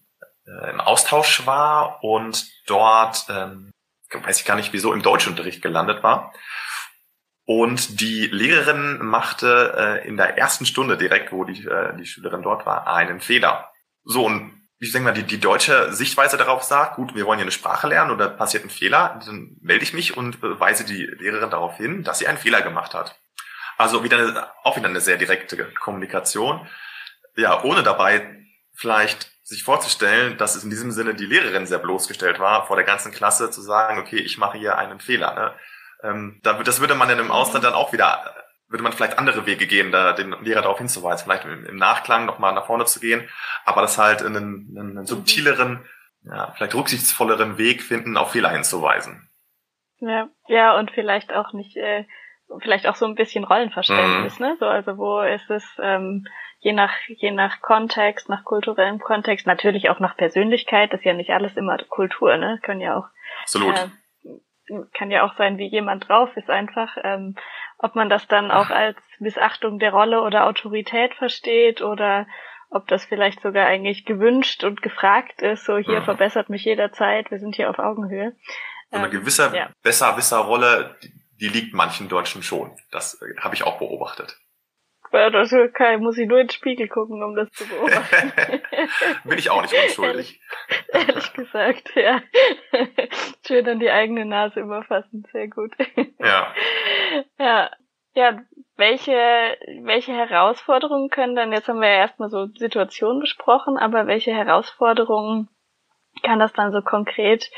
äh, 0.62 0.70
im 0.70 0.80
Austausch 0.80 1.46
war 1.46 2.02
und 2.02 2.46
dort 2.66 3.26
ähm, 3.28 3.70
weiß 4.12 4.40
ich 4.40 4.46
gar 4.46 4.56
nicht 4.56 4.72
wieso, 4.72 4.92
im 4.92 5.02
Deutschunterricht 5.02 5.62
gelandet 5.62 6.02
war. 6.02 6.32
Und 7.44 8.00
die 8.00 8.26
Lehrerin 8.26 8.98
machte 9.04 9.74
äh, 9.76 10.08
in 10.08 10.16
der 10.16 10.38
ersten 10.38 10.66
Stunde 10.66 10.96
direkt, 10.96 11.32
wo 11.32 11.44
die, 11.44 11.64
äh, 11.66 11.96
die 11.96 12.06
Schülerin 12.06 12.42
dort 12.42 12.64
war, 12.66 12.86
einen 12.86 13.20
Fehler. 13.20 13.72
So, 14.04 14.26
und 14.26 14.68
ich 14.78 14.92
denke 14.92 15.06
mal, 15.06 15.14
die, 15.14 15.24
die 15.24 15.40
deutsche 15.40 15.92
Sichtweise 15.92 16.36
darauf 16.36 16.62
sagt, 16.62 16.96
gut, 16.96 17.14
wir 17.14 17.26
wollen 17.26 17.38
hier 17.38 17.44
eine 17.44 17.52
Sprache 17.52 17.88
lernen 17.88 18.12
oder 18.12 18.28
passiert 18.28 18.64
ein 18.64 18.70
Fehler, 18.70 19.20
dann 19.26 19.56
melde 19.60 19.82
ich 19.82 19.92
mich 19.92 20.16
und 20.16 20.40
weise 20.42 20.84
die 20.84 21.04
Lehrerin 21.04 21.50
darauf 21.50 21.76
hin, 21.76 22.02
dass 22.02 22.18
sie 22.18 22.26
einen 22.26 22.38
Fehler 22.38 22.62
gemacht 22.62 22.94
hat. 22.94 23.20
Also 23.76 24.04
wieder 24.04 24.18
eine, 24.18 24.46
auch 24.62 24.76
wieder 24.76 24.88
eine 24.88 25.00
sehr 25.00 25.18
direkte 25.18 25.56
Kommunikation. 25.72 26.66
Ja, 27.36 27.62
ohne 27.64 27.82
dabei 27.82 28.44
vielleicht 28.74 29.30
sich 29.50 29.64
vorzustellen, 29.64 30.38
dass 30.38 30.54
es 30.54 30.62
in 30.62 30.70
diesem 30.70 30.92
Sinne 30.92 31.14
die 31.14 31.26
Lehrerin 31.26 31.66
sehr 31.66 31.80
bloßgestellt 31.80 32.38
war, 32.38 32.66
vor 32.68 32.76
der 32.76 32.84
ganzen 32.84 33.10
Klasse 33.10 33.50
zu 33.50 33.60
sagen, 33.60 33.98
okay, 33.98 34.18
ich 34.18 34.38
mache 34.38 34.56
hier 34.56 34.78
einen 34.78 35.00
Fehler. 35.00 35.34
Ne? 35.34 35.54
Ähm, 36.04 36.40
das 36.42 36.80
würde 36.80 36.94
man 36.94 37.10
in 37.10 37.18
einem 37.18 37.32
Ausland 37.32 37.64
dann 37.64 37.74
auch 37.74 37.92
wieder, 37.92 38.32
würde 38.68 38.84
man 38.84 38.92
vielleicht 38.92 39.18
andere 39.18 39.46
Wege 39.46 39.66
gehen, 39.66 39.90
da 39.90 40.12
den 40.12 40.36
Lehrer 40.40 40.62
darauf 40.62 40.78
hinzuweisen, 40.78 41.24
vielleicht 41.24 41.44
im, 41.44 41.76
Nachklang 41.76 42.26
nochmal 42.26 42.54
nach 42.54 42.66
vorne 42.66 42.84
zu 42.84 43.00
gehen, 43.00 43.28
aber 43.64 43.82
das 43.82 43.98
halt 43.98 44.20
in 44.20 44.36
einen, 44.36 44.78
einen 44.78 45.04
subtileren, 45.04 45.84
ja, 46.22 46.52
vielleicht 46.52 46.76
rücksichtsvolleren 46.76 47.58
Weg 47.58 47.82
finden, 47.82 48.16
auf 48.16 48.30
Fehler 48.30 48.50
hinzuweisen. 48.50 49.28
Ja, 49.98 50.28
ja, 50.46 50.78
und 50.78 50.92
vielleicht 50.92 51.32
auch 51.32 51.52
nicht, 51.54 51.76
äh, 51.76 52.04
vielleicht 52.58 52.86
auch 52.86 52.96
so 52.96 53.06
ein 53.06 53.14
bisschen 53.14 53.44
Rollenverständnis, 53.44 54.38
mhm. 54.38 54.46
ne? 54.46 54.56
So, 54.58 54.66
also 54.66 54.98
wo 54.98 55.20
ist 55.20 55.48
es, 55.50 55.64
ähm, 55.80 56.26
je 56.58 56.72
nach, 56.72 56.92
je 57.08 57.30
nach 57.30 57.60
Kontext, 57.60 58.28
nach 58.28 58.44
kulturellem 58.44 58.98
Kontext, 58.98 59.46
natürlich 59.46 59.88
auch 59.90 60.00
nach 60.00 60.16
Persönlichkeit, 60.16 60.92
das 60.92 61.00
ist 61.00 61.06
ja 61.06 61.14
nicht 61.14 61.30
alles 61.30 61.56
immer 61.56 61.78
Kultur, 61.88 62.36
ne? 62.36 62.58
Können 62.62 62.80
ja 62.80 62.96
auch. 62.96 63.06
Absolut. 63.42 63.74
Äh, 63.74 63.88
kann 64.94 65.10
ja 65.10 65.24
auch 65.24 65.34
sein, 65.36 65.58
wie 65.58 65.66
jemand 65.66 66.08
drauf 66.08 66.36
ist 66.36 66.48
einfach, 66.48 66.96
ähm, 67.02 67.34
ob 67.78 67.96
man 67.96 68.08
das 68.08 68.28
dann 68.28 68.50
auch 68.52 68.70
als 68.70 68.96
Missachtung 69.18 69.78
der 69.78 69.92
Rolle 69.92 70.20
oder 70.22 70.46
Autorität 70.46 71.14
versteht 71.14 71.82
oder 71.82 72.26
ob 72.70 72.86
das 72.86 73.04
vielleicht 73.04 73.42
sogar 73.42 73.66
eigentlich 73.66 74.04
gewünscht 74.04 74.62
und 74.62 74.80
gefragt 74.80 75.42
ist, 75.42 75.64
so 75.64 75.76
hier 75.76 76.00
mhm. 76.00 76.04
verbessert 76.04 76.50
mich 76.50 76.64
jederzeit, 76.64 77.30
wir 77.30 77.40
sind 77.40 77.56
hier 77.56 77.68
auf 77.68 77.80
Augenhöhe. 77.80 78.36
So 78.90 78.96
eine 78.96 79.06
ähm, 79.06 79.10
gewisse 79.10 79.50
ja. 79.54 79.70
Besserwisser-Rolle, 79.82 80.96
die, 81.40 81.48
liegt 81.48 81.74
manchen 81.74 82.08
Deutschen 82.08 82.42
schon. 82.42 82.76
Das 82.90 83.20
äh, 83.22 83.36
habe 83.38 83.54
ich 83.54 83.64
auch 83.64 83.78
beobachtet. 83.78 84.38
Bei 85.10 85.28
der 85.28 85.44
Türkei 85.44 85.98
muss 85.98 86.16
ich 86.18 86.28
nur 86.28 86.38
ins 86.38 86.54
Spiegel 86.54 86.86
gucken, 86.86 87.22
um 87.22 87.34
das 87.34 87.50
zu 87.50 87.66
beobachten. 87.66 88.32
Bin 89.24 89.38
ich 89.38 89.50
auch 89.50 89.60
nicht 89.62 89.74
unschuldig. 89.74 90.40
Ehrlich, 90.92 91.08
ehrlich 91.08 91.32
gesagt, 91.32 91.96
ja. 91.96 92.22
Schön 93.44 93.68
an 93.68 93.80
die 93.80 93.90
eigene 93.90 94.24
Nase 94.24 94.60
überfassen, 94.60 95.26
sehr 95.32 95.48
gut. 95.48 95.72
Ja. 96.18 96.54
Ja. 97.38 97.70
Ja, 98.12 98.40
welche, 98.76 99.12
welche 99.82 100.12
Herausforderungen 100.12 101.10
können 101.10 101.36
dann, 101.36 101.52
jetzt 101.52 101.68
haben 101.68 101.80
wir 101.80 101.88
ja 101.88 101.98
erstmal 101.98 102.28
so 102.28 102.46
Situationen 102.46 103.20
besprochen, 103.20 103.78
aber 103.78 104.08
welche 104.08 104.32
Herausforderungen 104.32 105.48
kann 106.22 106.40
das 106.40 106.52
dann 106.52 106.72
so 106.72 106.82
konkret 106.82 107.50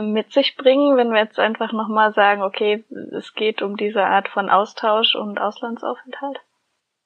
mit 0.00 0.32
sich 0.32 0.56
bringen, 0.56 0.96
wenn 0.96 1.10
wir 1.10 1.20
jetzt 1.20 1.40
einfach 1.40 1.72
nochmal 1.72 2.12
sagen, 2.12 2.42
okay, 2.42 2.84
es 3.18 3.34
geht 3.34 3.62
um 3.62 3.76
diese 3.76 4.04
Art 4.04 4.28
von 4.28 4.48
Austausch 4.48 5.16
und 5.16 5.40
Auslandsaufenthalt? 5.40 6.38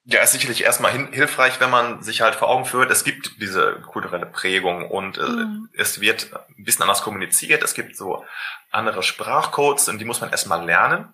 Ja, 0.09 0.23
ist 0.23 0.33
sicherlich 0.33 0.63
erstmal 0.63 0.93
hilfreich, 0.93 1.59
wenn 1.59 1.71
man 1.71 2.01
sich 2.01 2.21
halt 2.21 2.37
vor 2.37 2.49
Augen 2.49 2.65
führt, 2.65 2.93
es 2.93 3.03
gibt 3.03 3.41
diese 3.41 3.81
kulturelle 3.81 4.27
Prägung 4.27 4.89
und 4.89 5.19
äh, 5.19 5.23
mhm. 5.23 5.69
es 5.77 6.01
wird 6.01 6.31
ein 6.57 6.63
bisschen 6.63 6.83
anders 6.83 7.03
kommuniziert. 7.03 7.65
Es 7.65 7.75
gibt 7.75 7.97
so 7.97 8.25
andere 8.71 9.03
Sprachcodes 9.03 9.89
und 9.89 9.99
die 9.99 10.05
muss 10.05 10.21
man 10.21 10.31
erstmal 10.31 10.65
lernen. 10.65 11.13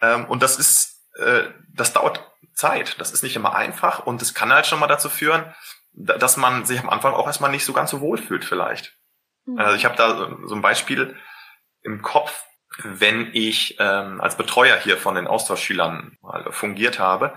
Ähm, 0.00 0.26
und 0.26 0.40
das 0.40 0.56
ist, 0.56 1.02
äh, 1.16 1.44
das 1.74 1.92
dauert 1.92 2.20
Zeit. 2.54 3.00
Das 3.00 3.10
ist 3.10 3.24
nicht 3.24 3.34
immer 3.34 3.56
einfach 3.56 4.06
und 4.06 4.22
es 4.22 4.34
kann 4.34 4.52
halt 4.52 4.66
schon 4.66 4.78
mal 4.78 4.86
dazu 4.86 5.08
führen, 5.08 5.52
dass 5.92 6.36
man 6.36 6.64
sich 6.64 6.78
am 6.78 6.90
Anfang 6.90 7.14
auch 7.14 7.26
erstmal 7.26 7.50
nicht 7.50 7.64
so 7.64 7.72
ganz 7.72 7.90
so 7.90 8.00
wohl 8.00 8.18
fühlt 8.18 8.44
vielleicht. 8.44 8.97
Also 9.56 9.76
ich 9.76 9.84
habe 9.84 9.96
da 9.96 10.36
so 10.44 10.54
ein 10.54 10.62
Beispiel 10.62 11.16
im 11.82 12.02
Kopf, 12.02 12.44
wenn 12.82 13.30
ich 13.32 13.76
ähm, 13.78 14.20
als 14.20 14.36
Betreuer 14.36 14.76
hier 14.76 14.98
von 14.98 15.14
den 15.14 15.26
Austauschschülern 15.26 16.18
mal 16.20 16.52
fungiert 16.52 16.98
habe, 16.98 17.34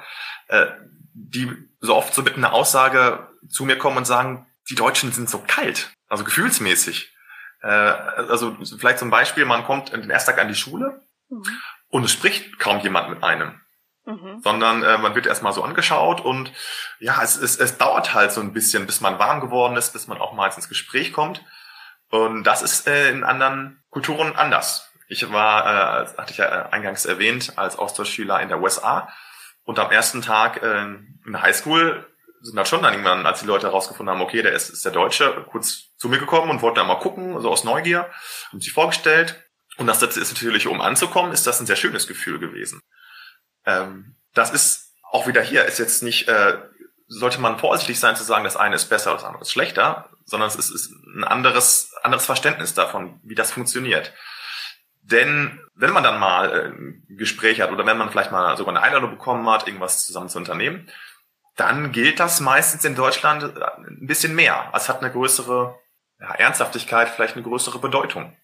äh, 0.47 0.67
die 1.13 1.51
so 1.79 1.95
oft 1.95 2.13
so 2.13 2.21
mit 2.21 2.35
einer 2.35 2.53
Aussage 2.53 3.27
zu 3.49 3.65
mir 3.65 3.77
kommen 3.77 3.97
und 3.97 4.05
sagen, 4.05 4.47
die 4.69 4.75
Deutschen 4.75 5.11
sind 5.11 5.29
so 5.29 5.43
kalt, 5.45 5.91
also 6.07 6.23
gefühlsmäßig. 6.23 7.15
Äh, 7.61 7.67
also 7.67 8.57
vielleicht 8.77 8.99
zum 8.99 9.09
Beispiel, 9.09 9.45
man 9.45 9.63
kommt 9.63 9.91
den 9.93 10.09
ersten 10.09 10.31
Tag 10.31 10.41
an 10.41 10.47
die 10.47 10.55
Schule 10.55 11.01
mhm. 11.29 11.43
und 11.89 12.03
es 12.03 12.11
spricht 12.11 12.59
kaum 12.59 12.79
jemand 12.79 13.09
mit 13.09 13.23
einem. 13.23 13.59
Mhm. 14.05 14.41
Sondern 14.43 14.83
äh, 14.83 14.97
man 14.97 15.13
wird 15.13 15.27
erstmal 15.27 15.53
so 15.53 15.63
angeschaut 15.63 16.21
und 16.21 16.51
ja, 16.99 17.21
es, 17.21 17.37
es, 17.37 17.57
es 17.57 17.77
dauert 17.77 18.15
halt 18.15 18.31
so 18.31 18.41
ein 18.41 18.51
bisschen, 18.51 18.87
bis 18.87 18.99
man 18.99 19.19
warm 19.19 19.41
geworden 19.41 19.77
ist, 19.77 19.93
bis 19.93 20.07
man 20.07 20.19
auch 20.19 20.33
mal 20.33 20.47
ins 20.47 20.69
Gespräch 20.69 21.13
kommt. 21.13 21.43
Und 22.11 22.43
das 22.43 22.61
ist 22.61 22.87
äh, 22.87 23.09
in 23.09 23.23
anderen 23.23 23.83
Kulturen 23.89 24.35
anders. 24.35 24.91
Ich 25.07 25.31
war, 25.31 25.65
äh, 25.65 26.17
hatte 26.17 26.31
ich 26.31 26.37
ja 26.37 26.69
eingangs 26.69 27.05
erwähnt, 27.05 27.53
als 27.57 27.77
Austauschschüler 27.77 28.39
in 28.41 28.49
der 28.49 28.61
USA 28.61 29.09
und 29.63 29.79
am 29.79 29.91
ersten 29.91 30.21
Tag 30.21 30.61
äh, 30.61 30.81
in 30.81 31.31
der 31.31 31.41
Highschool 31.41 32.05
sind 32.41 32.55
dann 32.55 32.65
schon 32.65 32.81
dann 32.81 32.93
irgendwann, 32.93 33.25
als 33.25 33.41
die 33.41 33.45
Leute 33.45 33.67
herausgefunden 33.67 34.13
haben, 34.13 34.21
okay, 34.21 34.41
der 34.41 34.53
ist, 34.53 34.69
ist 34.69 34.83
der 34.83 34.91
Deutsche, 34.91 35.45
kurz 35.49 35.95
zu 35.97 36.09
mir 36.09 36.17
gekommen 36.17 36.49
und 36.49 36.61
wollten 36.61 36.77
dann 36.77 36.87
mal 36.87 36.95
gucken, 36.95 37.39
so 37.39 37.49
aus 37.49 37.63
Neugier, 37.63 38.09
und 38.51 38.63
sich 38.63 38.73
vorgestellt. 38.73 39.47
Und 39.77 39.87
das 39.87 40.01
ist 40.01 40.33
natürlich, 40.33 40.67
um 40.67 40.81
anzukommen, 40.81 41.31
ist 41.31 41.45
das 41.45 41.59
ein 41.59 41.67
sehr 41.67 41.75
schönes 41.75 42.07
Gefühl 42.07 42.39
gewesen. 42.39 42.81
Ähm, 43.65 44.15
das 44.33 44.51
ist 44.51 44.95
auch 45.11 45.27
wieder 45.27 45.41
hier, 45.41 45.65
ist 45.65 45.77
jetzt 45.77 46.03
nicht, 46.03 46.27
äh, 46.27 46.57
sollte 47.11 47.41
man 47.41 47.59
vorsichtig 47.59 47.99
sein 47.99 48.15
zu 48.15 48.23
sagen, 48.23 48.45
das 48.45 48.55
eine 48.55 48.75
ist 48.75 48.85
besser, 48.85 49.11
das 49.11 49.25
andere 49.25 49.41
ist 49.41 49.51
schlechter, 49.51 50.09
sondern 50.23 50.47
es 50.47 50.55
ist, 50.55 50.69
ist 50.69 50.91
ein 50.91 51.25
anderes, 51.25 51.93
anderes 52.03 52.25
Verständnis 52.25 52.73
davon, 52.73 53.19
wie 53.23 53.35
das 53.35 53.51
funktioniert. 53.51 54.13
Denn 55.01 55.59
wenn 55.75 55.91
man 55.91 56.03
dann 56.03 56.19
mal 56.19 56.51
äh, 56.51 56.65
ein 56.67 57.05
Gespräch 57.17 57.59
hat 57.59 57.71
oder 57.71 57.85
wenn 57.85 57.97
man 57.97 58.09
vielleicht 58.11 58.31
mal 58.31 58.55
sogar 58.55 58.73
eine 58.73 58.83
Einladung 58.85 59.11
bekommen 59.11 59.49
hat, 59.49 59.67
irgendwas 59.67 60.05
zusammen 60.05 60.29
zu 60.29 60.37
unternehmen, 60.37 60.89
dann 61.57 61.91
gilt 61.91 62.19
das 62.21 62.39
meistens 62.39 62.85
in 62.85 62.95
Deutschland 62.95 63.43
äh, 63.43 63.61
ein 63.87 64.07
bisschen 64.07 64.33
mehr. 64.33 64.71
Es 64.73 64.87
hat 64.87 65.01
eine 65.01 65.11
größere 65.11 65.77
ja, 66.19 66.31
Ernsthaftigkeit 66.35 67.09
vielleicht 67.09 67.35
eine 67.35 67.43
größere 67.43 67.79
Bedeutung. 67.79 68.37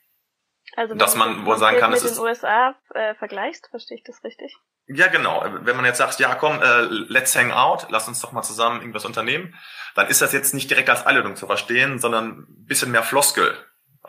Also 0.76 0.94
dass 0.94 1.16
man 1.16 1.46
wohl 1.46 1.58
sagen 1.58 1.80
kann, 1.80 1.94
es 1.94 2.02
den 2.02 2.12
ist 2.12 2.20
USA 2.20 2.76
äh, 2.94 3.16
vergleichst, 3.16 3.70
verstehe 3.70 3.98
ich 3.98 4.04
das 4.04 4.24
richtig? 4.26 4.58
Ja, 4.88 5.08
genau. 5.08 5.46
Wenn 5.62 5.76
man 5.76 5.86
jetzt 5.86 5.98
sagt, 5.98 6.20
ja, 6.20 6.34
komm, 6.36 6.62
äh, 6.62 6.82
let's 6.84 7.36
hang 7.36 7.52
out, 7.52 7.88
lass 7.90 8.08
uns 8.08 8.22
doch 8.22 8.32
mal 8.32 8.42
zusammen 8.42 8.80
irgendwas 8.80 9.04
unternehmen, 9.06 9.54
dann 9.96 10.08
ist 10.08 10.22
das 10.22 10.32
jetzt 10.32 10.54
nicht 10.54 10.70
direkt 10.70 10.90
als 10.90 11.06
Einladung 11.06 11.36
zu 11.36 11.46
verstehen, 11.46 12.00
sondern 12.00 12.46
ein 12.50 12.66
bisschen 12.66 12.92
mehr 12.92 13.04
Floskel. 13.04 13.54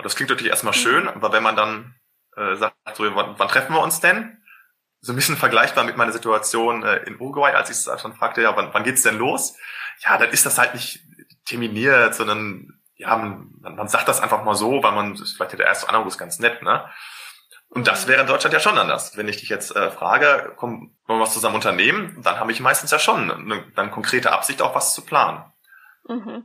Das 0.00 0.14
klingt 0.14 0.30
natürlich 0.30 0.50
erstmal 0.52 0.74
Mhm. 0.76 0.78
schön, 0.78 1.08
aber 1.08 1.32
wenn 1.32 1.42
man 1.42 1.56
dann 1.56 1.94
äh, 2.36 2.54
sagt, 2.54 2.76
so, 2.94 3.04
wann, 3.16 3.34
wann 3.38 3.48
treffen 3.48 3.74
wir 3.74 3.82
uns 3.82 3.98
denn? 4.00 4.40
So 5.00 5.12
ein 5.12 5.16
bisschen 5.16 5.36
vergleichbar 5.36 5.84
mit 5.84 5.96
meiner 5.96 6.12
Situation 6.12 6.84
äh, 6.84 6.98
in 6.98 7.20
Uruguay, 7.20 7.52
als 7.52 7.70
ich 7.70 7.76
es 7.76 8.00
schon 8.00 8.14
fragte, 8.14 8.42
ja, 8.42 8.56
wann, 8.56 8.72
wann 8.72 8.84
geht's 8.84 9.02
denn 9.02 9.18
los? 9.18 9.56
Ja, 10.04 10.16
dann 10.18 10.30
ist 10.30 10.46
das 10.46 10.58
halt 10.58 10.74
nicht 10.74 11.00
terminiert, 11.46 12.14
sondern 12.14 12.78
ja, 12.94 13.16
man, 13.16 13.50
man 13.60 13.88
sagt 13.88 14.06
das 14.08 14.20
einfach 14.20 14.44
mal 14.44 14.54
so, 14.54 14.82
weil 14.82 14.92
man 14.92 15.16
vielleicht 15.16 15.52
der 15.58 15.66
erste 15.66 15.88
Anruf 15.88 16.06
ist 16.08 16.18
ganz 16.18 16.38
nett, 16.38 16.62
ne? 16.62 16.88
Und 17.70 17.86
das 17.86 18.08
wäre 18.08 18.20
in 18.22 18.26
Deutschland 18.26 18.54
ja 18.54 18.60
schon 18.60 18.78
anders. 18.78 19.16
Wenn 19.16 19.28
ich 19.28 19.36
dich 19.38 19.48
jetzt 19.50 19.76
äh, 19.76 19.90
frage, 19.90 20.52
komm, 20.56 20.96
wollen 21.06 21.18
wir 21.20 21.24
was 21.24 21.34
zusammen 21.34 21.56
unternehmen, 21.56 22.20
dann 22.22 22.40
habe 22.40 22.50
ich 22.52 22.60
meistens 22.60 22.90
ja 22.90 22.98
schon 22.98 23.30
eine, 23.30 23.64
eine 23.76 23.90
konkrete 23.90 24.32
Absicht, 24.32 24.62
auch 24.62 24.74
was 24.74 24.94
zu 24.94 25.04
planen. 25.04 25.44
Mhm. 26.08 26.44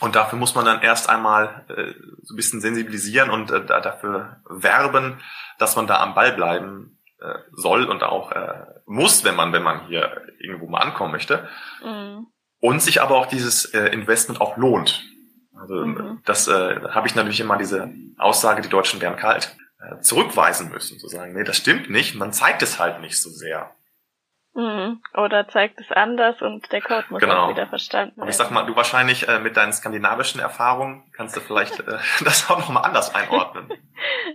Und 0.00 0.16
dafür 0.16 0.38
muss 0.38 0.56
man 0.56 0.64
dann 0.64 0.82
erst 0.82 1.08
einmal 1.08 1.64
äh, 1.68 1.94
so 2.22 2.34
ein 2.34 2.36
bisschen 2.36 2.60
sensibilisieren 2.60 3.30
und 3.30 3.52
äh, 3.52 3.64
da- 3.64 3.80
dafür 3.80 4.42
werben, 4.50 5.20
dass 5.58 5.76
man 5.76 5.86
da 5.86 6.00
am 6.00 6.14
Ball 6.14 6.32
bleiben 6.32 6.98
äh, 7.20 7.38
soll 7.52 7.84
und 7.84 8.02
auch 8.02 8.32
äh, 8.32 8.64
muss, 8.86 9.22
wenn 9.24 9.36
man, 9.36 9.52
wenn 9.52 9.62
man 9.62 9.86
hier 9.86 10.22
irgendwo 10.40 10.66
mal 10.68 10.80
ankommen 10.80 11.12
möchte. 11.12 11.48
Mhm. 11.84 12.26
Und 12.58 12.82
sich 12.82 13.00
aber 13.00 13.14
auch 13.16 13.26
dieses 13.26 13.66
äh, 13.66 13.86
Investment 13.90 14.40
auch 14.40 14.56
lohnt. 14.56 15.04
Also 15.56 15.74
Mhm. 15.76 16.20
das 16.24 16.48
äh, 16.48 16.80
habe 16.90 17.06
ich 17.06 17.14
natürlich 17.14 17.40
immer 17.40 17.56
diese 17.56 17.88
Aussage, 18.18 18.62
die 18.62 18.68
Deutschen 18.68 19.00
wären 19.00 19.16
kalt, 19.16 19.56
zurückweisen 20.00 20.70
müssen, 20.70 20.98
zu 20.98 21.08
sagen, 21.08 21.32
nee, 21.34 21.44
das 21.44 21.56
stimmt 21.56 21.90
nicht, 21.90 22.14
man 22.14 22.32
zeigt 22.32 22.62
es 22.62 22.78
halt 22.78 23.00
nicht 23.00 23.20
so 23.20 23.30
sehr. 23.30 23.72
Mhm. 24.54 25.02
Oder 25.12 25.46
zeigt 25.48 25.78
es 25.80 25.92
anders 25.92 26.40
und 26.40 26.72
der 26.72 26.80
Code 26.80 27.04
muss 27.10 27.20
Genau. 27.20 27.44
auch 27.44 27.50
wieder 27.50 27.66
verstanden 27.66 28.18
Aber 28.22 28.30
ich 28.30 28.38
werden. 28.38 28.48
sag 28.48 28.54
mal, 28.54 28.64
du 28.64 28.74
wahrscheinlich 28.74 29.28
äh, 29.28 29.38
mit 29.38 29.54
deinen 29.58 29.74
skandinavischen 29.74 30.40
Erfahrungen 30.40 31.04
kannst 31.14 31.36
du 31.36 31.40
vielleicht 31.40 31.78
äh, 31.80 31.98
das 32.24 32.48
auch 32.50 32.58
nochmal 32.58 32.84
anders 32.84 33.14
einordnen. 33.14 33.70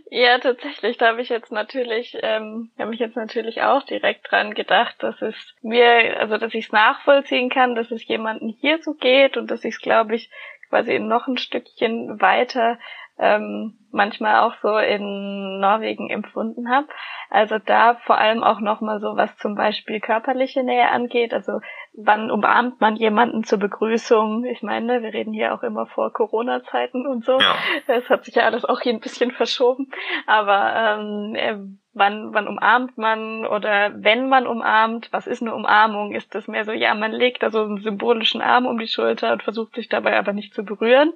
Ja, 0.10 0.40
tatsächlich. 0.40 0.98
Da 0.98 1.10
habe 1.10 1.22
ich 1.22 1.30
jetzt 1.30 1.52
natürlich, 1.52 2.18
ähm, 2.22 2.72
habe 2.80 2.94
ich 2.94 3.00
jetzt 3.00 3.16
natürlich 3.16 3.62
auch 3.62 3.84
direkt 3.84 4.30
dran 4.30 4.54
gedacht, 4.56 4.96
dass 5.00 5.22
es 5.22 5.36
mir, 5.62 6.20
also 6.20 6.38
dass 6.38 6.54
ich 6.54 6.66
es 6.66 6.72
nachvollziehen 6.72 7.50
kann, 7.50 7.76
dass 7.76 7.92
es 7.92 8.06
jemandem 8.06 8.50
hier 8.60 8.80
so 8.84 8.94
geht 8.96 9.38
und 9.38 9.50
dass 9.52 9.64
ich 9.64 9.76
es, 9.76 9.80
glaube 9.82 10.16
ich, 10.16 10.30
quasi 10.70 11.00
noch 11.00 11.28
ein 11.28 11.38
Stückchen 11.38 12.20
weiter 12.20 12.80
ähm, 13.22 13.78
manchmal 13.92 14.40
auch 14.40 14.56
so 14.62 14.78
in 14.78 15.60
Norwegen 15.60 16.10
empfunden 16.10 16.70
habe. 16.70 16.88
Also 17.30 17.60
da 17.60 17.96
vor 18.06 18.18
allem 18.18 18.44
auch 18.44 18.60
nochmal 18.60 19.00
so, 19.00 19.16
was 19.16 19.36
zum 19.38 19.56
Beispiel 19.56 20.00
körperliche 20.00 20.64
Nähe 20.64 20.90
angeht. 20.90 21.34
Also 21.34 21.60
wann 21.94 22.32
umarmt 22.32 22.82
man 22.82 22.96
jemanden 22.96 23.44
zur 23.44 23.60
Begrüßung? 23.60 24.44
Ich 24.46 24.64
meine, 24.64 25.04
wir 25.04 25.14
reden 25.14 25.34
hier 25.34 25.54
auch 25.54 25.62
immer 25.62 25.86
vor 25.86 26.12
Corona-Zeiten 26.12 27.06
und 27.06 27.24
so. 27.24 27.40
Ja. 27.40 27.56
Es 27.88 28.10
hat 28.10 28.26
sich 28.26 28.36
ja 28.36 28.44
alles 28.44 28.66
auch 28.66 28.82
hier 28.82 28.94
ein 28.94 29.00
bisschen 29.00 29.32
verschoben. 29.32 29.92
Aber 30.26 30.74
ähm, 30.76 31.36
äh, 31.36 31.58
wann, 31.94 32.34
wann 32.34 32.48
umarmt 32.48 32.98
man 32.98 33.46
oder 33.46 33.92
wenn 33.96 34.30
man 34.30 34.48
umarmt, 34.48 35.10
was 35.12 35.28
ist 35.28 35.42
eine 35.42 35.54
Umarmung? 35.54 36.14
Ist 36.14 36.34
das 36.36 36.48
mehr 36.48 36.64
so, 36.64 36.72
ja, 36.72 36.94
man 36.94 37.12
legt 37.12 37.44
da 37.44 37.50
so 37.50 37.64
einen 37.64 37.82
symbolischen 37.82 38.42
Arm 38.42 38.66
um 38.66 38.78
die 38.78 38.88
Schulter 38.88 39.34
und 39.34 39.44
versucht 39.44 39.76
sich 39.76 39.90
dabei 39.90 40.18
aber 40.18 40.34
nicht 40.34 40.54
zu 40.54 40.64
berühren. 40.64 41.14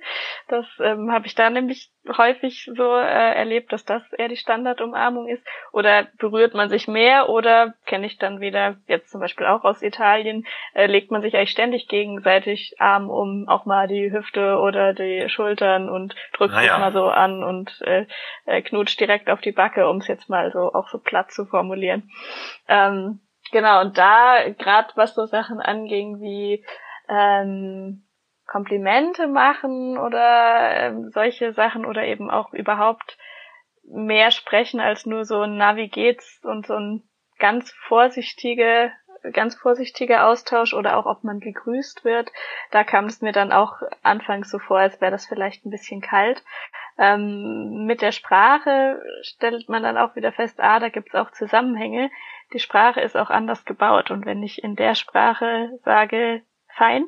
Das 0.48 0.66
ähm, 0.80 1.12
habe 1.12 1.28
ich 1.28 1.36
da 1.36 1.50
nämlich 1.50 1.92
häufig 2.18 2.70
so 2.76 2.96
äh, 2.96 3.36
erlebt, 3.36 3.72
dass 3.74 3.86
das 3.86 4.02
eher 4.14 4.28
die 4.28 4.36
Standardumarmung 4.36 5.28
ist. 5.28 5.44
Oder 5.72 6.08
berührt 6.18 6.54
man 6.54 6.70
sich 6.70 6.88
mehr 6.88 7.30
oder 7.30 7.74
kenne 7.86 8.06
ich 8.06 8.18
dann 8.18 8.40
wieder, 8.40 8.78
jetzt 8.88 9.10
zum 9.10 9.22
Beispiel 9.22 9.48
auch 9.48 9.64
aus 9.64 9.82
Italien, 9.82 10.46
äh, 10.74 10.88
legt 10.88 11.12
man 11.12 11.22
sich 11.22 11.36
eigentlich 11.36 11.52
ständig 11.52 11.88
gegenseitig 11.88 12.76
Arm 12.80 13.10
um, 13.10 13.48
auch 13.48 13.66
mal 13.66 13.88
die 13.88 14.12
Hüfte 14.12 14.58
oder 14.60 14.94
die 14.94 15.30
Schultern 15.30 15.90
und 15.90 16.16
drückt 16.34 16.54
Ah, 16.54 16.62
sich 16.62 16.70
mal 16.70 16.94
so 16.94 17.06
an 17.06 17.44
und 17.44 17.82
äh, 17.82 18.06
äh, 18.46 18.62
knutscht 18.62 19.00
direkt 19.00 19.30
auf 19.30 19.42
die 19.42 19.52
Backe, 19.52 19.88
um 19.90 19.98
es 19.98 20.08
jetzt 20.08 20.30
mal 20.30 20.52
so 20.52 20.65
auch 20.74 20.90
so 20.90 21.00
platt 21.00 21.32
zu 21.32 21.46
formulieren. 21.46 22.10
Ähm, 22.68 23.20
genau, 23.52 23.82
und 23.82 23.98
da, 23.98 24.50
gerade 24.58 24.90
was 24.96 25.16
so 25.16 25.26
Sachen 25.26 25.60
anging 25.60 26.20
wie 26.22 26.66
ähm, 27.10 28.06
Komplimente 28.48 29.28
machen 29.28 29.98
oder 29.98 30.72
ähm, 30.72 31.10
solche 31.12 31.54
Sachen 31.54 31.86
oder 31.86 32.04
eben 32.06 32.30
auch 32.30 32.54
überhaupt 32.54 33.18
mehr 33.88 34.32
sprechen 34.32 34.80
als 34.80 35.06
nur 35.06 35.26
so 35.26 35.42
ein 35.42 35.58
Navi 35.58 35.88
geht's 35.88 36.42
und 36.44 36.66
so 36.66 36.76
ein 36.76 37.04
ganz 37.40 37.72
vorsichtige, 37.88 38.92
ganz 39.34 39.56
vorsichtiger 39.56 40.28
Austausch 40.28 40.74
oder 40.74 40.98
auch 40.98 41.06
ob 41.06 41.24
man 41.24 41.40
gegrüßt 41.40 42.06
wird. 42.06 42.32
Da 42.72 42.84
kam 42.84 43.06
es 43.06 43.22
mir 43.22 43.32
dann 43.32 43.52
auch 43.52 43.82
anfangs 44.04 44.50
so 44.50 44.60
vor, 44.60 44.80
als 44.80 45.02
wäre 45.02 45.12
das 45.12 45.26
vielleicht 45.26 45.66
ein 45.66 45.72
bisschen 45.72 46.02
kalt. 46.02 46.44
Ähm, 46.98 47.86
mit 47.86 48.02
der 48.02 48.12
Sprache 48.12 49.02
stellt 49.22 49.68
man 49.68 49.84
dann 49.84 49.98
auch 49.98 50.16
wieder 50.16 50.32
fest, 50.32 50.60
ah, 50.62 50.80
da 50.80 50.90
gibt's 50.90 51.16
auch 51.16 51.32
Zusammenhänge. 51.32 52.10
Die 52.54 52.60
Sprache 52.60 53.02
ist 53.02 53.18
auch 53.18 53.30
anders 53.30 53.66
gebaut 53.66 54.12
und 54.12 54.26
wenn 54.26 54.44
ich 54.44 54.64
in 54.64 54.76
der 54.76 54.96
Sprache 54.96 55.78
sage 55.84 56.42
fein, 56.68 57.06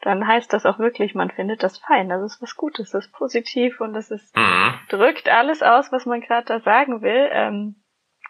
dann 0.00 0.26
heißt 0.26 0.52
das 0.52 0.64
auch 0.64 0.78
wirklich, 0.78 1.14
man 1.14 1.30
findet 1.30 1.62
das 1.62 1.78
fein. 1.78 2.08
Das 2.08 2.22
ist 2.22 2.40
was 2.40 2.56
Gutes, 2.56 2.90
das 2.92 3.06
ist 3.06 3.12
positiv 3.12 3.80
und 3.80 3.92
das 3.92 4.10
ist 4.10 4.34
Mhm. 4.34 4.74
drückt 4.88 5.28
alles 5.28 5.62
aus, 5.62 5.92
was 5.92 6.06
man 6.06 6.22
gerade 6.22 6.46
da 6.46 6.60
sagen 6.60 7.02
will. 7.02 7.28
Ähm, 7.32 7.76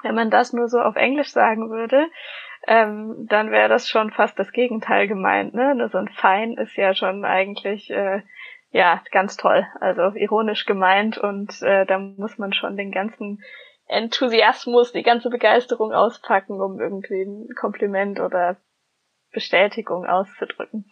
wenn 0.03 0.15
man 0.15 0.31
das 0.31 0.53
nur 0.53 0.69
so 0.69 0.81
auf 0.81 0.97
Englisch 0.97 1.29
sagen 1.31 1.71
würde, 1.71 2.09
ähm, 2.67 3.27
dann 3.29 3.51
wäre 3.51 3.69
das 3.69 3.89
schon 3.89 4.11
fast 4.11 4.39
das 4.39 4.51
Gegenteil 4.53 5.07
gemeint. 5.07 5.55
Ne? 5.55 5.89
So 5.93 5.99
ein 5.99 6.09
Fein 6.09 6.55
ist 6.55 6.77
ja 6.77 6.95
schon 6.95 7.25
eigentlich 7.25 7.91
äh, 7.91 8.23
ja 8.71 9.03
ganz 9.11 9.37
toll, 9.37 9.67
also 9.81 10.15
ironisch 10.15 10.65
gemeint 10.67 11.19
und 11.19 11.61
äh, 11.63 11.87
da 11.87 11.99
muss 11.99 12.39
man 12.39 12.53
schon 12.53 12.77
den 12.77 12.93
ganzen 12.93 13.43
Enthusiasmus, 13.87 14.93
die 14.93 15.03
ganze 15.03 15.31
Begeisterung 15.31 15.93
auspacken, 15.93 16.61
um 16.61 16.81
irgendwie 16.81 17.23
ein 17.23 17.49
Kompliment 17.57 18.21
oder 18.21 18.57
Bestätigung 19.33 20.07
auszudrücken. 20.07 20.85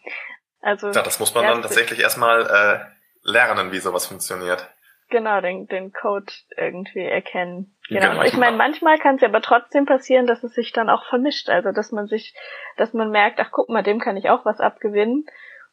Also 0.61 0.87
Ja, 0.87 1.01
das 1.01 1.19
muss 1.19 1.33
man 1.33 1.45
dann 1.45 1.61
tatsächlich 1.61 1.99
erstmal 1.99 2.41
äh, 2.41 3.29
lernen, 3.29 3.71
wie 3.71 3.79
sowas 3.79 4.07
funktioniert. 4.07 4.67
Genau, 5.09 5.41
den, 5.41 5.67
den 5.67 5.91
Code 5.91 6.31
irgendwie 6.55 7.03
erkennen. 7.03 7.75
Genau. 7.87 8.11
Genau. 8.11 8.23
Ich 8.23 8.37
meine, 8.37 8.55
manchmal 8.57 8.99
kann 8.99 9.15
es 9.15 9.21
ja 9.21 9.29
aber 9.29 9.41
trotzdem 9.41 9.85
passieren, 9.85 10.27
dass 10.27 10.43
es 10.43 10.53
sich 10.53 10.71
dann 10.71 10.89
auch 10.89 11.05
vermischt. 11.05 11.49
Also 11.49 11.71
dass 11.71 11.91
man 11.91 12.07
sich, 12.07 12.35
dass 12.77 12.93
man 12.93 13.09
merkt, 13.09 13.39
ach 13.39 13.49
guck 13.51 13.69
mal, 13.69 13.81
dem 13.81 13.99
kann 13.99 14.17
ich 14.17 14.29
auch 14.29 14.45
was 14.45 14.59
abgewinnen. 14.59 15.25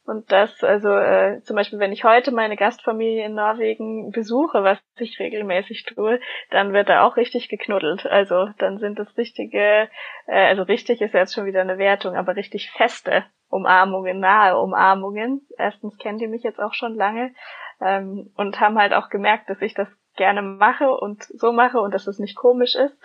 Und 0.06 0.30
das, 0.30 0.62
also 0.62 0.90
äh, 0.90 1.40
zum 1.42 1.56
Beispiel, 1.56 1.80
wenn 1.80 1.92
ich 1.92 2.04
heute 2.04 2.30
meine 2.30 2.56
Gastfamilie 2.56 3.24
in 3.24 3.34
Norwegen 3.34 4.12
besuche, 4.12 4.62
was 4.62 4.78
ich 4.98 5.18
regelmäßig 5.18 5.84
tue, 5.84 6.20
dann 6.50 6.72
wird 6.72 6.88
da 6.88 7.02
auch 7.02 7.16
richtig 7.16 7.48
geknuddelt. 7.48 8.06
Also 8.06 8.48
dann 8.58 8.78
sind 8.78 9.00
es 9.00 9.16
richtige, 9.16 9.88
äh, 10.26 10.46
also 10.46 10.62
richtig 10.62 11.00
ist 11.00 11.12
jetzt 11.12 11.34
schon 11.34 11.46
wieder 11.46 11.60
eine 11.60 11.78
Wertung, 11.78 12.14
aber 12.14 12.36
richtig 12.36 12.70
feste 12.70 13.24
Umarmungen, 13.48 14.20
nahe 14.20 14.56
Umarmungen. 14.56 15.46
Erstens 15.58 15.98
kennen 15.98 16.18
die 16.18 16.28
mich 16.28 16.44
jetzt 16.44 16.60
auch 16.60 16.74
schon 16.74 16.94
lange 16.94 17.34
ähm, 17.80 18.30
und 18.36 18.60
haben 18.60 18.78
halt 18.78 18.92
auch 18.92 19.08
gemerkt, 19.08 19.50
dass 19.50 19.60
ich 19.60 19.74
das 19.74 19.88
gerne 20.16 20.40
mache 20.40 20.90
und 20.90 21.24
so 21.24 21.52
mache 21.52 21.80
und 21.80 21.92
dass 21.92 22.06
es 22.06 22.18
nicht 22.18 22.36
komisch 22.36 22.74
ist. 22.74 22.96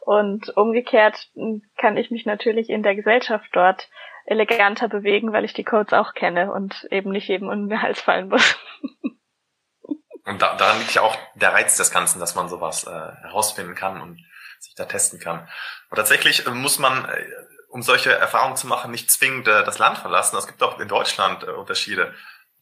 Und 0.00 0.56
umgekehrt 0.56 1.30
mh, 1.34 1.60
kann 1.78 1.96
ich 1.96 2.10
mich 2.10 2.26
natürlich 2.26 2.70
in 2.70 2.82
der 2.82 2.94
Gesellschaft 2.94 3.48
dort 3.52 3.88
eleganter 4.30 4.88
bewegen, 4.88 5.32
weil 5.32 5.44
ich 5.44 5.52
die 5.52 5.64
Codes 5.64 5.92
auch 5.92 6.14
kenne 6.14 6.52
und 6.52 6.86
eben 6.90 7.10
nicht 7.10 7.28
jedem 7.28 7.48
um 7.48 7.68
den 7.68 7.82
Hals 7.82 8.00
fallen 8.00 8.28
muss. 8.28 8.56
Und 10.26 10.42
da, 10.42 10.54
daran 10.54 10.78
liegt 10.78 10.94
ja 10.94 11.02
auch 11.02 11.16
der 11.34 11.54
Reiz 11.54 11.76
des 11.76 11.90
Ganzen, 11.90 12.20
dass 12.20 12.36
man 12.36 12.48
sowas 12.48 12.86
äh, 12.86 12.90
herausfinden 12.90 13.74
kann 13.74 14.00
und 14.00 14.20
sich 14.60 14.74
da 14.76 14.84
testen 14.84 15.18
kann. 15.18 15.48
Und 15.88 15.96
tatsächlich 15.96 16.46
äh, 16.46 16.50
muss 16.50 16.78
man, 16.78 17.06
äh, 17.06 17.26
um 17.68 17.82
solche 17.82 18.12
Erfahrungen 18.12 18.54
zu 18.54 18.68
machen, 18.68 18.92
nicht 18.92 19.10
zwingend 19.10 19.48
äh, 19.48 19.64
das 19.64 19.78
Land 19.78 19.98
verlassen. 19.98 20.36
Es 20.36 20.46
gibt 20.46 20.62
auch 20.62 20.78
in 20.78 20.86
Deutschland 20.86 21.42
äh, 21.42 21.50
Unterschiede. 21.50 22.14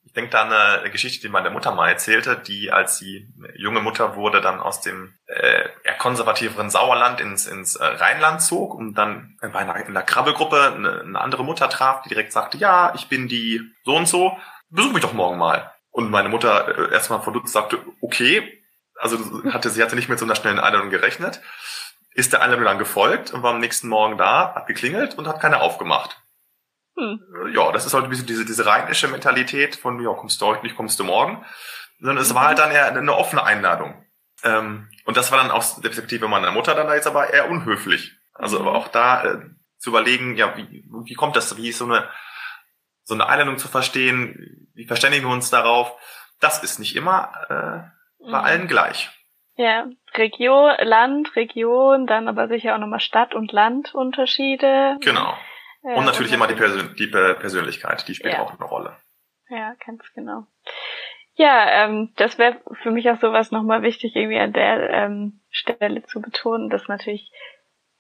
Ich 0.09 0.14
denke 0.14 0.31
da 0.31 0.40
an 0.40 0.53
eine 0.53 0.90
Geschichte, 0.90 1.21
die 1.21 1.29
meine 1.29 1.51
Mutter 1.51 1.71
mal 1.75 1.90
erzählte, 1.90 2.38
die, 2.38 2.73
als 2.73 2.97
sie 2.97 3.29
junge 3.55 3.81
Mutter 3.81 4.16
wurde, 4.16 4.40
dann 4.40 4.59
aus 4.59 4.81
dem 4.81 5.12
äh, 5.27 5.68
eher 5.85 5.99
konservativeren 5.99 6.71
Sauerland 6.71 7.21
ins, 7.21 7.47
ins 7.47 7.77
äh, 7.77 7.85
Rheinland 7.85 8.40
zog 8.40 8.73
und 8.73 8.94
dann 8.94 9.37
bei 9.42 9.55
einer, 9.55 9.77
in 9.77 9.88
einer 9.88 10.03
Krabbelgruppe 10.03 10.73
eine, 10.75 11.01
eine 11.03 11.21
andere 11.21 11.44
Mutter 11.44 11.68
traf, 11.68 12.01
die 12.01 12.09
direkt 12.09 12.33
sagte, 12.33 12.57
ja, 12.57 12.94
ich 12.94 13.09
bin 13.11 13.29
die 13.29 13.61
so 13.85 13.97
und 13.97 14.09
so, 14.09 14.35
besuch 14.71 14.94
mich 14.94 15.03
doch 15.03 15.12
morgen 15.12 15.37
mal. 15.37 15.75
Und 15.90 16.11
meine 16.11 16.31
Mutter 16.31 16.88
äh, 16.88 16.92
erstmal 16.94 17.21
verdutzt 17.21 17.53
sagte, 17.53 17.79
okay, 18.01 18.64
also 18.99 19.18
hatte 19.53 19.68
sie 19.68 19.83
hatte 19.83 19.94
nicht 19.94 20.09
mit 20.09 20.18
so 20.18 20.25
einer 20.25 20.37
schnellen 20.37 20.59
Einladung 20.59 20.88
gerechnet, 20.88 21.42
ist 22.12 22.33
der 22.33 22.40
Einladung 22.40 22.64
dann 22.64 22.79
gefolgt 22.79 23.31
und 23.35 23.42
war 23.42 23.53
am 23.53 23.61
nächsten 23.61 23.88
Morgen 23.88 24.16
da, 24.16 24.55
hat 24.55 24.68
geklingelt 24.68 25.18
und 25.18 25.29
hat 25.29 25.38
keine 25.38 25.61
aufgemacht. 25.61 26.18
Hm. 26.99 27.21
Ja, 27.55 27.71
das 27.71 27.87
ist 27.87 27.95
halt 27.95 28.05
ein 28.05 28.11
bisschen 28.11 28.27
diese, 28.27 28.45
diese 28.45 28.67
rheinische 28.67 29.09
Mentalität 29.09 29.77
von, 29.77 30.03
ja, 30.03 30.13
kommst 30.13 30.41
du 30.41 30.47
heute 30.47 30.65
nicht, 30.65 30.77
kommst 30.77 30.99
du 30.99 31.05
morgen. 31.05 31.45
sondern 32.01 32.19
es 32.19 32.35
war 32.35 32.49
halt 32.49 32.59
dann 32.59 32.71
eher 32.71 32.95
eine 32.95 33.17
offene 33.17 33.45
Einladung. 33.45 34.05
Ähm, 34.45 34.89
und 35.05 35.17
das 35.17 35.31
war 35.33 35.39
dann 35.39 35.51
aus 35.51 35.77
der 35.77 35.89
Perspektive 35.89 36.29
meiner 36.29 36.51
Mutter 36.51 36.75
dann 36.75 36.89
jetzt 36.93 37.07
aber 37.07 37.33
eher 37.33 37.51
unhöflich. 37.51 38.13
Also 38.35 38.61
aber 38.61 38.75
auch 38.75 38.89
da 38.89 39.25
äh, 39.25 39.41
zu 39.79 39.91
überlegen, 39.91 40.37
ja, 40.37 40.57
wie, 40.57 40.85
wie 41.05 41.15
kommt 41.15 41.37
das, 41.37 41.57
wie 41.57 41.69
ist 41.69 41.79
so 41.79 41.85
eine, 41.85 42.09
so 43.03 43.15
eine 43.15 43.27
Einladung 43.27 43.59
zu 43.59 43.69
verstehen, 43.69 44.69
wie 44.75 44.87
verständigen 44.87 45.27
wir 45.27 45.33
uns 45.33 45.51
darauf, 45.51 45.93
das 46.41 46.63
ist 46.63 46.79
nicht 46.79 46.95
immer 46.95 47.33
äh, 47.49 48.23
bei 48.23 48.29
mhm. 48.29 48.35
allen 48.35 48.69
gleich. 48.69 49.11
Ja, 49.57 49.87
Region, 50.15 50.73
Land, 50.81 51.35
Region, 51.35 52.07
dann 52.07 52.29
aber 52.29 52.47
sicher 52.47 52.75
auch 52.75 52.79
nochmal 52.79 53.01
Stadt- 53.01 53.35
und 53.35 53.51
Landunterschiede. 53.51 54.99
Genau. 55.01 55.37
Und 55.83 56.05
natürlich 56.05 56.33
immer 56.33 56.47
die, 56.47 56.55
Persön 56.55 56.95
die 56.99 57.07
Persönlichkeit, 57.07 58.07
die 58.09 58.14
spielt 58.14 58.35
ja. 58.35 58.43
auch 58.43 58.59
eine 58.59 58.64
Rolle. 58.64 58.97
Ja, 59.49 59.75
ganz 59.85 60.03
genau. 60.14 60.47
Ja, 61.35 61.85
ähm, 61.85 62.12
das 62.17 62.37
wäre 62.38 62.61
für 62.83 62.91
mich 62.91 63.09
auch 63.11 63.21
sowas 63.21 63.53
nochmal 63.53 63.83
wichtig, 63.83 64.17
irgendwie 64.17 64.41
an 64.41 64.53
der 64.53 64.91
ähm, 64.91 65.41
Stelle 65.51 66.03
zu 66.03 66.21
betonen, 66.21 66.69
dass 66.69 66.88
natürlich 66.88 67.31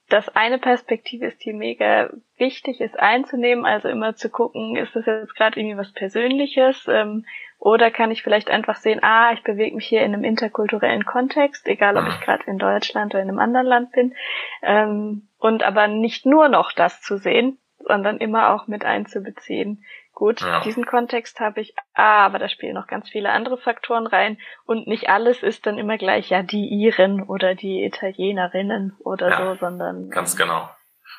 das 0.08 0.28
eine 0.34 0.58
Perspektive 0.58 1.26
ist, 1.26 1.44
die 1.44 1.52
mega 1.52 2.10
wichtig 2.36 2.80
ist 2.80 2.98
einzunehmen, 2.98 3.64
also 3.66 3.88
immer 3.88 4.16
zu 4.16 4.30
gucken, 4.30 4.76
ist 4.76 4.96
das 4.96 5.06
jetzt 5.06 5.36
gerade 5.36 5.60
irgendwie 5.60 5.76
was 5.76 5.92
Persönliches 5.92 6.88
ähm, 6.88 7.26
oder 7.58 7.90
kann 7.90 8.10
ich 8.10 8.22
vielleicht 8.22 8.50
einfach 8.50 8.76
sehen, 8.76 9.00
ah, 9.02 9.32
ich 9.32 9.42
bewege 9.42 9.76
mich 9.76 9.86
hier 9.86 10.02
in 10.02 10.14
einem 10.14 10.24
interkulturellen 10.24 11.04
Kontext, 11.04 11.66
egal 11.68 11.96
ob 11.96 12.08
ich 12.08 12.20
gerade 12.20 12.44
in 12.46 12.58
Deutschland 12.58 13.14
oder 13.14 13.22
in 13.22 13.28
einem 13.28 13.38
anderen 13.38 13.66
Land 13.66 13.92
bin, 13.92 14.14
ähm, 14.62 15.28
und 15.38 15.62
aber 15.62 15.88
nicht 15.88 16.24
nur 16.24 16.48
noch 16.48 16.72
das 16.72 17.02
zu 17.02 17.18
sehen, 17.18 17.58
sondern 17.86 18.18
immer 18.18 18.50
auch 18.50 18.66
mit 18.66 18.84
einzubeziehen. 18.84 19.84
Gut, 20.12 20.40
ja. 20.40 20.60
diesen 20.62 20.84
Kontext 20.84 21.38
habe 21.38 21.60
ich, 21.60 21.74
ah, 21.94 22.26
aber 22.26 22.40
da 22.40 22.48
spielen 22.48 22.74
noch 22.74 22.88
ganz 22.88 23.08
viele 23.08 23.30
andere 23.30 23.56
Faktoren 23.56 24.06
rein 24.06 24.36
und 24.64 24.88
nicht 24.88 25.08
alles 25.08 25.44
ist 25.44 25.64
dann 25.64 25.78
immer 25.78 25.96
gleich, 25.96 26.30
ja, 26.30 26.42
die 26.42 26.66
Iren 26.66 27.22
oder 27.22 27.54
die 27.54 27.84
Italienerinnen 27.84 28.96
oder 28.98 29.30
ja, 29.30 29.46
so, 29.46 29.54
sondern. 29.54 30.10
Ganz 30.10 30.36
genau. 30.36 30.68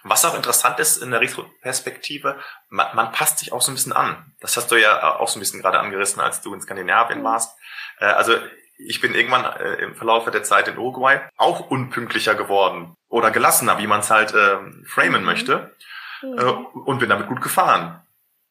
Was 0.03 0.25
auch 0.25 0.35
interessant 0.35 0.79
ist 0.79 1.01
in 1.01 1.11
der 1.11 1.21
Retroperspektive, 1.21 2.37
man, 2.69 2.87
man, 2.93 3.11
passt 3.11 3.39
sich 3.39 3.51
auch 3.51 3.61
so 3.61 3.71
ein 3.71 3.75
bisschen 3.75 3.93
an. 3.93 4.33
Das 4.39 4.55
hast 4.55 4.71
du 4.71 4.75
ja 4.75 5.15
auch 5.15 5.27
so 5.27 5.37
ein 5.37 5.41
bisschen 5.41 5.61
gerade 5.61 5.79
angerissen, 5.79 6.21
als 6.21 6.41
du 6.41 6.53
in 6.53 6.61
Skandinavien 6.61 7.19
mhm. 7.19 7.23
warst. 7.23 7.57
Äh, 7.99 8.05
also 8.05 8.33
ich 8.77 9.01
bin 9.01 9.13
irgendwann 9.13 9.45
äh, 9.45 9.75
im 9.75 9.95
Verlauf 9.95 10.29
der 10.29 10.43
Zeit 10.43 10.67
in 10.67 10.77
Uruguay 10.77 11.19
auch 11.37 11.69
unpünktlicher 11.69 12.35
geworden 12.35 12.95
oder 13.09 13.31
gelassener, 13.31 13.77
wie 13.79 13.87
man 13.87 13.99
es 13.99 14.09
halt 14.09 14.33
äh, 14.33 14.57
framen 14.85 15.21
mhm. 15.21 15.25
möchte. 15.25 15.75
Mhm. 16.21 16.37
Äh, 16.37 16.79
und 16.79 16.99
bin 16.99 17.09
damit 17.09 17.27
gut 17.27 17.41
gefahren. 17.41 18.01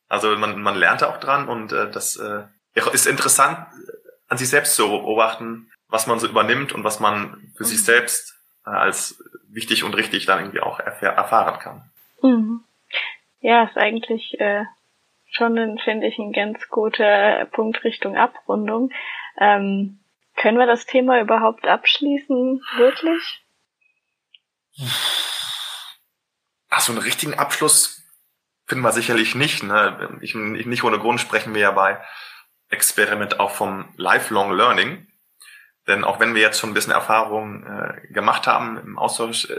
Also 0.09 0.35
man, 0.37 0.61
man 0.61 0.77
lernt 0.77 1.03
auch 1.03 1.19
dran 1.19 1.49
und 1.49 1.73
äh, 1.73 1.91
das 1.91 2.17
äh, 2.17 2.45
ist 2.93 3.07
interessant, 3.07 3.59
an 4.29 4.39
sich 4.39 4.49
selbst 4.49 4.75
zu 4.75 4.89
beobachten, 4.89 5.71
was 5.89 6.07
man 6.07 6.19
so 6.19 6.27
übernimmt 6.27 6.73
und 6.73 6.85
was 6.85 7.01
man 7.01 7.53
für 7.57 7.65
mhm. 7.65 7.69
sich 7.69 7.85
selbst 7.85 8.39
äh, 8.67 8.71
als 8.71 9.23
wichtig 9.49 9.85
und 9.85 9.97
richtig 9.97 10.27
dann 10.27 10.41
irgendwie 10.41 10.61
auch 10.61 10.81
erfahr 10.81 11.15
erfahren 11.15 11.59
kann. 11.59 11.91
Mhm. 12.23 12.65
Ja, 13.41 13.65
ist 13.65 13.77
eigentlich 13.77 14.41
äh, 14.41 14.65
schon, 15.31 15.79
finde 15.85 16.07
ich, 16.07 16.19
ein 16.19 16.33
ganz 16.33 16.69
guter 16.69 17.47
Punkt 17.47 17.85
Richtung 17.85 18.17
Abrundung. 18.17 18.91
Ähm, 19.39 20.01
können 20.37 20.59
wir 20.59 20.67
das 20.67 20.87
Thema 20.87 21.21
überhaupt 21.21 21.67
abschließen, 21.67 22.63
wirklich? 22.77 23.45
Ach, 26.79 26.83
so 26.83 26.93
einen 26.93 27.03
richtigen 27.03 27.35
Abschluss 27.35 28.05
finden 28.67 28.85
wir 28.85 28.93
sicherlich 28.93 29.35
nicht. 29.35 29.65
Ne? 29.65 30.17
Ich, 30.21 30.37
nicht 30.37 30.85
ohne 30.85 31.01
Grund 31.01 31.21
sprechen 31.21 31.53
wir 31.53 31.61
ja 31.61 31.73
bei 31.73 32.01
Experiment 32.69 33.41
auch 33.41 33.51
vom 33.51 33.93
Lifelong 33.97 34.53
Learning. 34.53 35.09
Denn 35.89 36.05
auch 36.05 36.21
wenn 36.21 36.37
wir 36.37 36.41
jetzt 36.41 36.61
schon 36.61 36.71
ein 36.71 36.75
bisschen 36.75 36.93
Erfahrung 36.93 37.67
äh, 37.67 38.13
gemacht 38.13 38.47
haben 38.47 38.79
im 38.79 38.97
Austausch, 38.97 39.51
äh, 39.51 39.59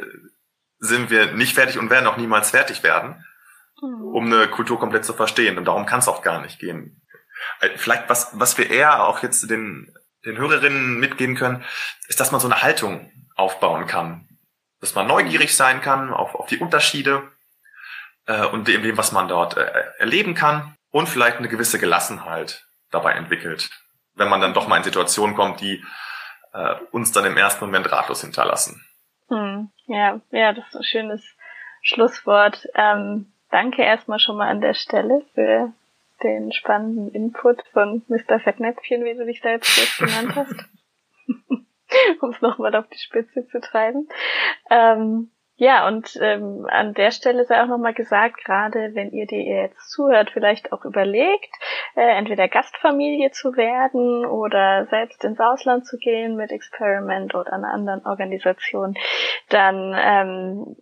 sind 0.77 1.09
wir 1.09 1.33
nicht 1.33 1.55
fertig 1.55 1.77
und 1.77 1.89
werden 1.89 2.07
auch 2.07 2.15
niemals 2.15 2.51
fertig 2.51 2.83
werden, 2.83 3.25
mhm. 3.81 4.01
um 4.01 4.25
eine 4.27 4.47
Kultur 4.47 4.79
komplett 4.79 5.03
zu 5.03 5.13
verstehen. 5.13 5.57
Und 5.57 5.65
darum 5.65 5.85
kann 5.85 5.99
es 5.99 6.07
auch 6.07 6.21
gar 6.21 6.41
nicht 6.41 6.57
gehen. 6.57 7.01
Äh, 7.59 7.71
vielleicht 7.75 8.07
was, 8.07 8.29
was 8.39 8.57
wir 8.57 8.69
eher 8.69 9.03
auch 9.03 9.23
jetzt 9.23 9.49
den, 9.49 9.93
den 10.23 10.37
Hörerinnen 10.37 11.01
mitgeben 11.01 11.35
können, 11.35 11.65
ist, 12.07 12.21
dass 12.21 12.31
man 12.31 12.39
so 12.39 12.47
eine 12.47 12.61
Haltung 12.61 13.11
aufbauen 13.35 13.87
kann. 13.87 14.28
Dass 14.81 14.95
man 14.95 15.07
neugierig 15.07 15.55
sein 15.55 15.81
kann 15.81 16.13
auf, 16.13 16.35
auf 16.35 16.47
die 16.47 16.57
Unterschiede 16.57 17.29
äh, 18.25 18.45
und 18.45 18.67
dem, 18.67 18.97
was 18.97 19.11
man 19.11 19.27
dort 19.27 19.57
äh, 19.57 19.71
erleben 19.97 20.35
kann 20.35 20.75
und 20.91 21.09
vielleicht 21.09 21.37
eine 21.37 21.49
gewisse 21.49 21.79
Gelassenheit 21.79 22.65
dabei 22.91 23.13
entwickelt, 23.13 23.69
wenn 24.15 24.29
man 24.29 24.41
dann 24.41 24.53
doch 24.53 24.67
mal 24.67 24.77
in 24.77 24.83
Situationen 24.83 25.35
kommt, 25.35 25.61
die 25.61 25.83
äh, 26.53 26.75
uns 26.91 27.11
dann 27.11 27.25
im 27.25 27.37
ersten 27.37 27.65
Moment 27.65 27.91
ratlos 27.91 28.21
hinterlassen. 28.21 28.83
Hm, 29.29 29.69
ja, 29.85 30.21
ja, 30.31 30.53
das 30.53 30.67
ist 30.69 30.75
ein 30.75 30.83
schönes 30.83 31.37
Schlusswort. 31.81 32.67
Ähm, 32.75 33.31
danke 33.51 33.83
erstmal 33.83 34.19
schon 34.19 34.37
mal 34.37 34.49
an 34.49 34.61
der 34.61 34.73
Stelle 34.73 35.23
für 35.33 35.73
den 36.23 36.51
spannenden 36.51 37.11
Input 37.13 37.63
von 37.71 38.03
Mr. 38.07 38.39
Fettnäpfchen, 38.39 39.03
wie 39.05 39.15
du 39.15 39.25
dich 39.25 39.41
selbst 39.41 39.77
jetzt 39.77 39.97
genannt 39.99 40.35
hast. 40.35 40.65
um 42.21 42.31
es 42.31 42.41
nochmal 42.41 42.75
auf 42.75 42.87
die 42.87 42.99
Spitze 42.99 43.45
zu 43.47 43.59
treiben. 43.59 44.07
Ähm, 44.69 45.31
ja, 45.59 45.85
und 45.87 46.17
ähm, 46.21 46.65
an 46.69 46.93
der 46.93 47.11
Stelle 47.11 47.43
sei 47.43 47.61
auch 47.61 47.67
nochmal 47.67 47.93
gesagt, 47.93 48.45
gerade 48.45 48.91
wenn 48.93 49.11
ihr, 49.11 49.27
die 49.27 49.45
ihr 49.45 49.63
jetzt 49.63 49.91
zuhört, 49.91 50.31
vielleicht 50.31 50.71
auch 50.71 50.85
überlegt, 50.85 51.53
äh, 51.95 52.17
entweder 52.17 52.47
Gastfamilie 52.47 53.31
zu 53.31 53.57
werden 53.57 54.25
oder 54.25 54.85
selbst 54.85 55.21
ins 55.25 55.41
Ausland 55.41 55.85
zu 55.85 55.97
gehen 55.97 56.37
mit 56.37 56.51
Experiment 56.51 57.35
oder 57.35 57.51
einer 57.51 57.73
anderen 57.73 58.05
Organisation, 58.05 58.95
dann 59.49 59.93
ähm, 59.97 60.77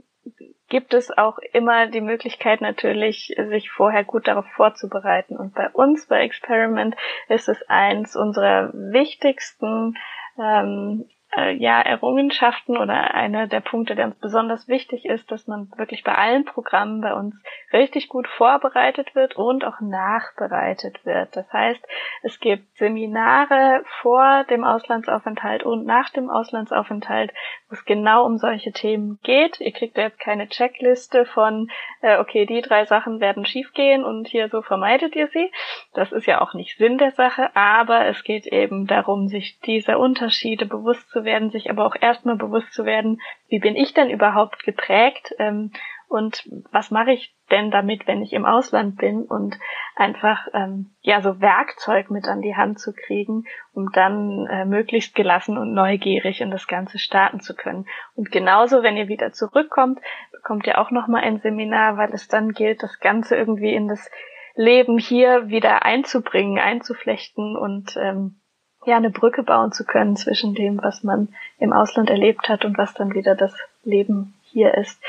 gibt 0.69 0.93
es 0.93 1.17
auch 1.17 1.39
immer 1.53 1.87
die 1.87 2.01
Möglichkeit 2.01 2.61
natürlich, 2.61 3.33
sich 3.49 3.71
vorher 3.71 4.03
gut 4.03 4.27
darauf 4.27 4.45
vorzubereiten. 4.55 5.37
Und 5.37 5.55
bei 5.55 5.69
uns, 5.69 6.05
bei 6.07 6.21
Experiment, 6.21 6.95
ist 7.29 7.49
es 7.49 7.67
eins 7.67 8.15
unserer 8.15 8.71
wichtigsten 8.73 9.95
ähm, 10.37 11.05
äh, 11.37 11.53
ja, 11.53 11.79
Errungenschaften 11.81 12.77
oder 12.77 13.13
einer 13.13 13.47
der 13.47 13.59
Punkte, 13.59 13.95
der 13.95 14.07
uns 14.07 14.15
besonders 14.15 14.67
wichtig 14.67 15.05
ist, 15.05 15.31
dass 15.31 15.47
man 15.47 15.69
wirklich 15.77 16.03
bei 16.03 16.15
allen 16.15 16.45
Programmen 16.45 17.01
bei 17.01 17.13
uns 17.13 17.35
richtig 17.71 18.09
gut 18.09 18.27
vorbereitet 18.27 19.13
wird 19.13 19.37
und 19.37 19.63
auch 19.63 19.79
nachbereitet 19.79 21.05
wird. 21.05 21.35
Das 21.35 21.51
heißt, 21.53 21.85
es 22.23 22.39
gibt 22.39 22.75
Seminare 22.77 23.83
vor 24.01 24.45
dem 24.49 24.63
Auslandsaufenthalt 24.63 25.63
und 25.63 25.85
nach 25.85 26.09
dem 26.09 26.29
Auslandsaufenthalt, 26.29 27.31
wo 27.69 27.75
es 27.75 27.85
genau 27.85 28.25
um 28.25 28.37
solche 28.37 28.71
Themen 28.71 29.19
geht. 29.23 29.59
Ihr 29.59 29.73
kriegt 29.73 29.97
jetzt 29.97 30.19
keine 30.19 30.47
Checkliste 30.49 31.25
von, 31.25 31.69
äh, 32.01 32.17
okay, 32.17 32.45
die 32.45 32.61
drei 32.61 32.85
Sachen 32.85 33.19
werden 33.19 33.45
schiefgehen 33.45 34.03
und 34.03 34.27
hier 34.27 34.49
so 34.49 34.63
vermeidet 34.63 35.15
ihr 35.15 35.27
sie. 35.27 35.51
Das 35.93 36.11
ist 36.11 36.25
ja 36.25 36.41
auch 36.41 36.55
nicht 36.55 36.77
Sinn 36.77 36.97
der 36.97 37.11
Sache, 37.11 37.55
aber 37.55 38.05
es 38.07 38.23
geht 38.23 38.47
eben 38.47 38.87
darum, 38.87 39.27
sich 39.27 39.59
dieser 39.59 39.99
Unterschiede 39.99 40.65
bewusst 40.65 41.07
zu 41.11 41.26
werden, 41.27 41.51
sich 41.51 41.69
aber 41.69 41.85
auch 41.85 41.95
erstmal 41.95 42.37
bewusst 42.37 42.73
zu 42.73 42.85
werden, 42.85 43.21
wie 43.47 43.59
bin 43.59 43.75
ich 43.75 43.93
denn 43.93 44.09
überhaupt 44.09 44.63
geprägt 44.63 45.35
ähm, 45.37 45.71
und 46.09 46.49
was 46.71 46.89
mache 46.89 47.11
ich 47.11 47.35
denn 47.51 47.69
damit, 47.69 48.07
wenn 48.07 48.21
ich 48.21 48.31
im 48.33 48.45
Ausland 48.45 48.97
bin 48.97 49.23
und 49.23 49.59
einfach 49.95 50.47
ähm, 50.53 50.95
ja 51.01 51.21
so 51.21 51.41
Werkzeug 51.41 52.09
mit 52.09 52.27
an 52.27 52.41
die 52.41 52.55
Hand 52.55 52.79
zu 52.79 52.93
kriegen, 52.93 53.43
um 53.73 53.91
dann 53.91 54.47
äh, 54.47 54.65
möglichst 54.65 55.15
gelassen 55.15 55.57
und 55.57 55.73
neugierig 55.73 56.39
in 56.39 56.49
das 56.49 56.67
Ganze 56.67 56.97
starten 56.97 57.41
zu 57.41 57.55
können. 57.55 57.85
Und 58.15 58.31
genauso, 58.31 58.83
wenn 58.83 58.97
ihr 58.97 59.09
wieder 59.09 59.33
zurückkommt, 59.33 59.99
bekommt 60.31 60.65
ihr 60.65 60.79
auch 60.79 60.91
noch 60.91 61.07
mal 61.07 61.21
ein 61.21 61.39
Seminar, 61.39 61.97
weil 61.97 62.13
es 62.13 62.29
dann 62.29 62.53
gilt, 62.53 62.83
das 62.83 62.99
Ganze 62.99 63.35
irgendwie 63.35 63.73
in 63.73 63.89
das 63.89 64.09
Leben 64.55 64.97
hier 64.97 65.49
wieder 65.49 65.83
einzubringen, 65.83 66.57
einzuflechten 66.57 67.55
und 67.55 67.95
ähm, 67.97 68.39
ja 68.87 68.97
eine 68.97 69.09
Brücke 69.09 69.43
bauen 69.43 69.71
zu 69.71 69.85
können 69.85 70.15
zwischen 70.15 70.55
dem, 70.55 70.81
was 70.81 71.03
man 71.03 71.29
im 71.59 71.73
Ausland 71.73 72.09
erlebt 72.09 72.49
hat 72.49 72.65
und 72.65 72.77
was 72.77 72.93
dann 72.93 73.13
wieder 73.13 73.35
das 73.35 73.53
Leben 73.83 74.33
hier 74.43 74.73
ist. 74.75 74.99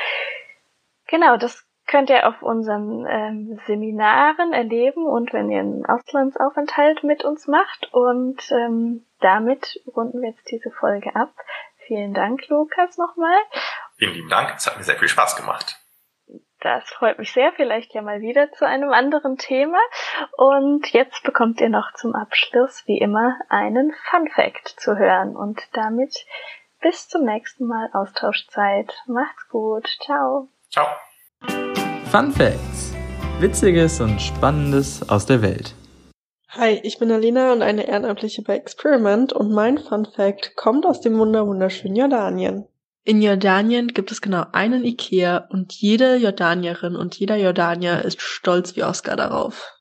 Genau, 1.07 1.37
das 1.37 1.65
könnt 1.87 2.11
ihr 2.11 2.29
auf 2.29 2.43
unseren 2.43 3.07
ähm, 3.09 3.61
Seminaren 3.67 4.53
erleben 4.53 5.07
und 5.07 5.33
wenn 5.33 5.51
ihr 5.51 5.61
einen 5.61 5.87
Auslandsaufenthalt 5.87 7.03
mit 7.03 7.25
uns 7.25 7.47
macht. 7.47 7.89
Und 7.93 8.43
ähm, 8.53 9.05
damit 9.21 9.81
runden 9.97 10.21
wir 10.21 10.31
jetzt 10.31 10.51
diese 10.51 10.71
Folge 10.71 11.17
ab. 11.17 11.31
Vielen 11.87 12.13
Dank, 12.13 12.47
Lukas, 12.49 12.99
nochmal. 12.99 13.39
Vielen 13.97 14.13
lieben 14.13 14.29
Dank. 14.29 14.53
Es 14.57 14.67
hat 14.67 14.77
mir 14.77 14.85
sehr 14.85 14.97
viel 14.97 15.09
Spaß 15.09 15.37
gemacht. 15.37 15.77
Das 16.61 16.89
freut 16.91 17.19
mich 17.19 17.33
sehr. 17.33 17.53
Vielleicht 17.53 17.95
ja 17.95 18.03
mal 18.03 18.21
wieder 18.21 18.51
zu 18.53 18.67
einem 18.67 18.93
anderen 18.93 19.37
Thema. 19.37 19.79
Und 20.37 20.93
jetzt 20.93 21.23
bekommt 21.23 21.61
ihr 21.61 21.69
noch 21.69 21.95
zum 21.95 22.15
Abschluss, 22.17 22.83
wie 22.87 22.99
immer, 22.99 23.39
einen 23.49 23.95
Fun 24.11 24.29
Fact 24.29 24.69
zu 24.69 24.97
hören. 24.99 25.37
Und 25.37 25.61
damit 25.73 26.27
bis 26.81 27.09
zum 27.09 27.25
nächsten 27.25 27.67
Mal 27.67 27.91
Austauschzeit. 27.93 28.93
Macht's 29.07 29.49
gut. 29.49 29.87
Ciao. 30.05 30.49
Ciao. 30.71 30.87
Fun 32.11 32.33
Facts. 32.33 32.95
Witziges 33.39 34.01
und 34.01 34.21
Spannendes 34.21 35.09
aus 35.09 35.27
der 35.27 35.43
Welt. 35.43 35.75
Hi, 36.51 36.81
ich 36.83 36.99
bin 36.99 37.13
Alina 37.13 37.53
und 37.53 37.63
eine 37.63 37.87
Ehrenamtliche 37.87 38.43
bei 38.43 38.57
Experiment 38.57 39.33
und 39.33 39.53
mein 39.53 39.79
Fun 39.79 40.07
Fact 40.07 40.57
kommt 40.57 40.87
aus 40.87 41.01
dem 41.01 41.19
wunderwunderschönen 41.19 41.95
Jordanien. 41.95 42.67
In 43.05 43.23
Jordanien 43.23 43.89
gibt 43.89 44.13
es 44.13 44.21
genau 44.21 44.45
einen 44.53 44.85
Ikea 44.85 45.49
und 45.51 45.73
jede 45.73 46.17
Jordanierin 46.17 46.97
und 46.97 47.19
jeder 47.19 47.37
Jordanier 47.37 48.05
ist 48.05 48.21
stolz 48.21 48.77
wie 48.77 48.83
Oscar 48.83 49.17
darauf. 49.17 49.73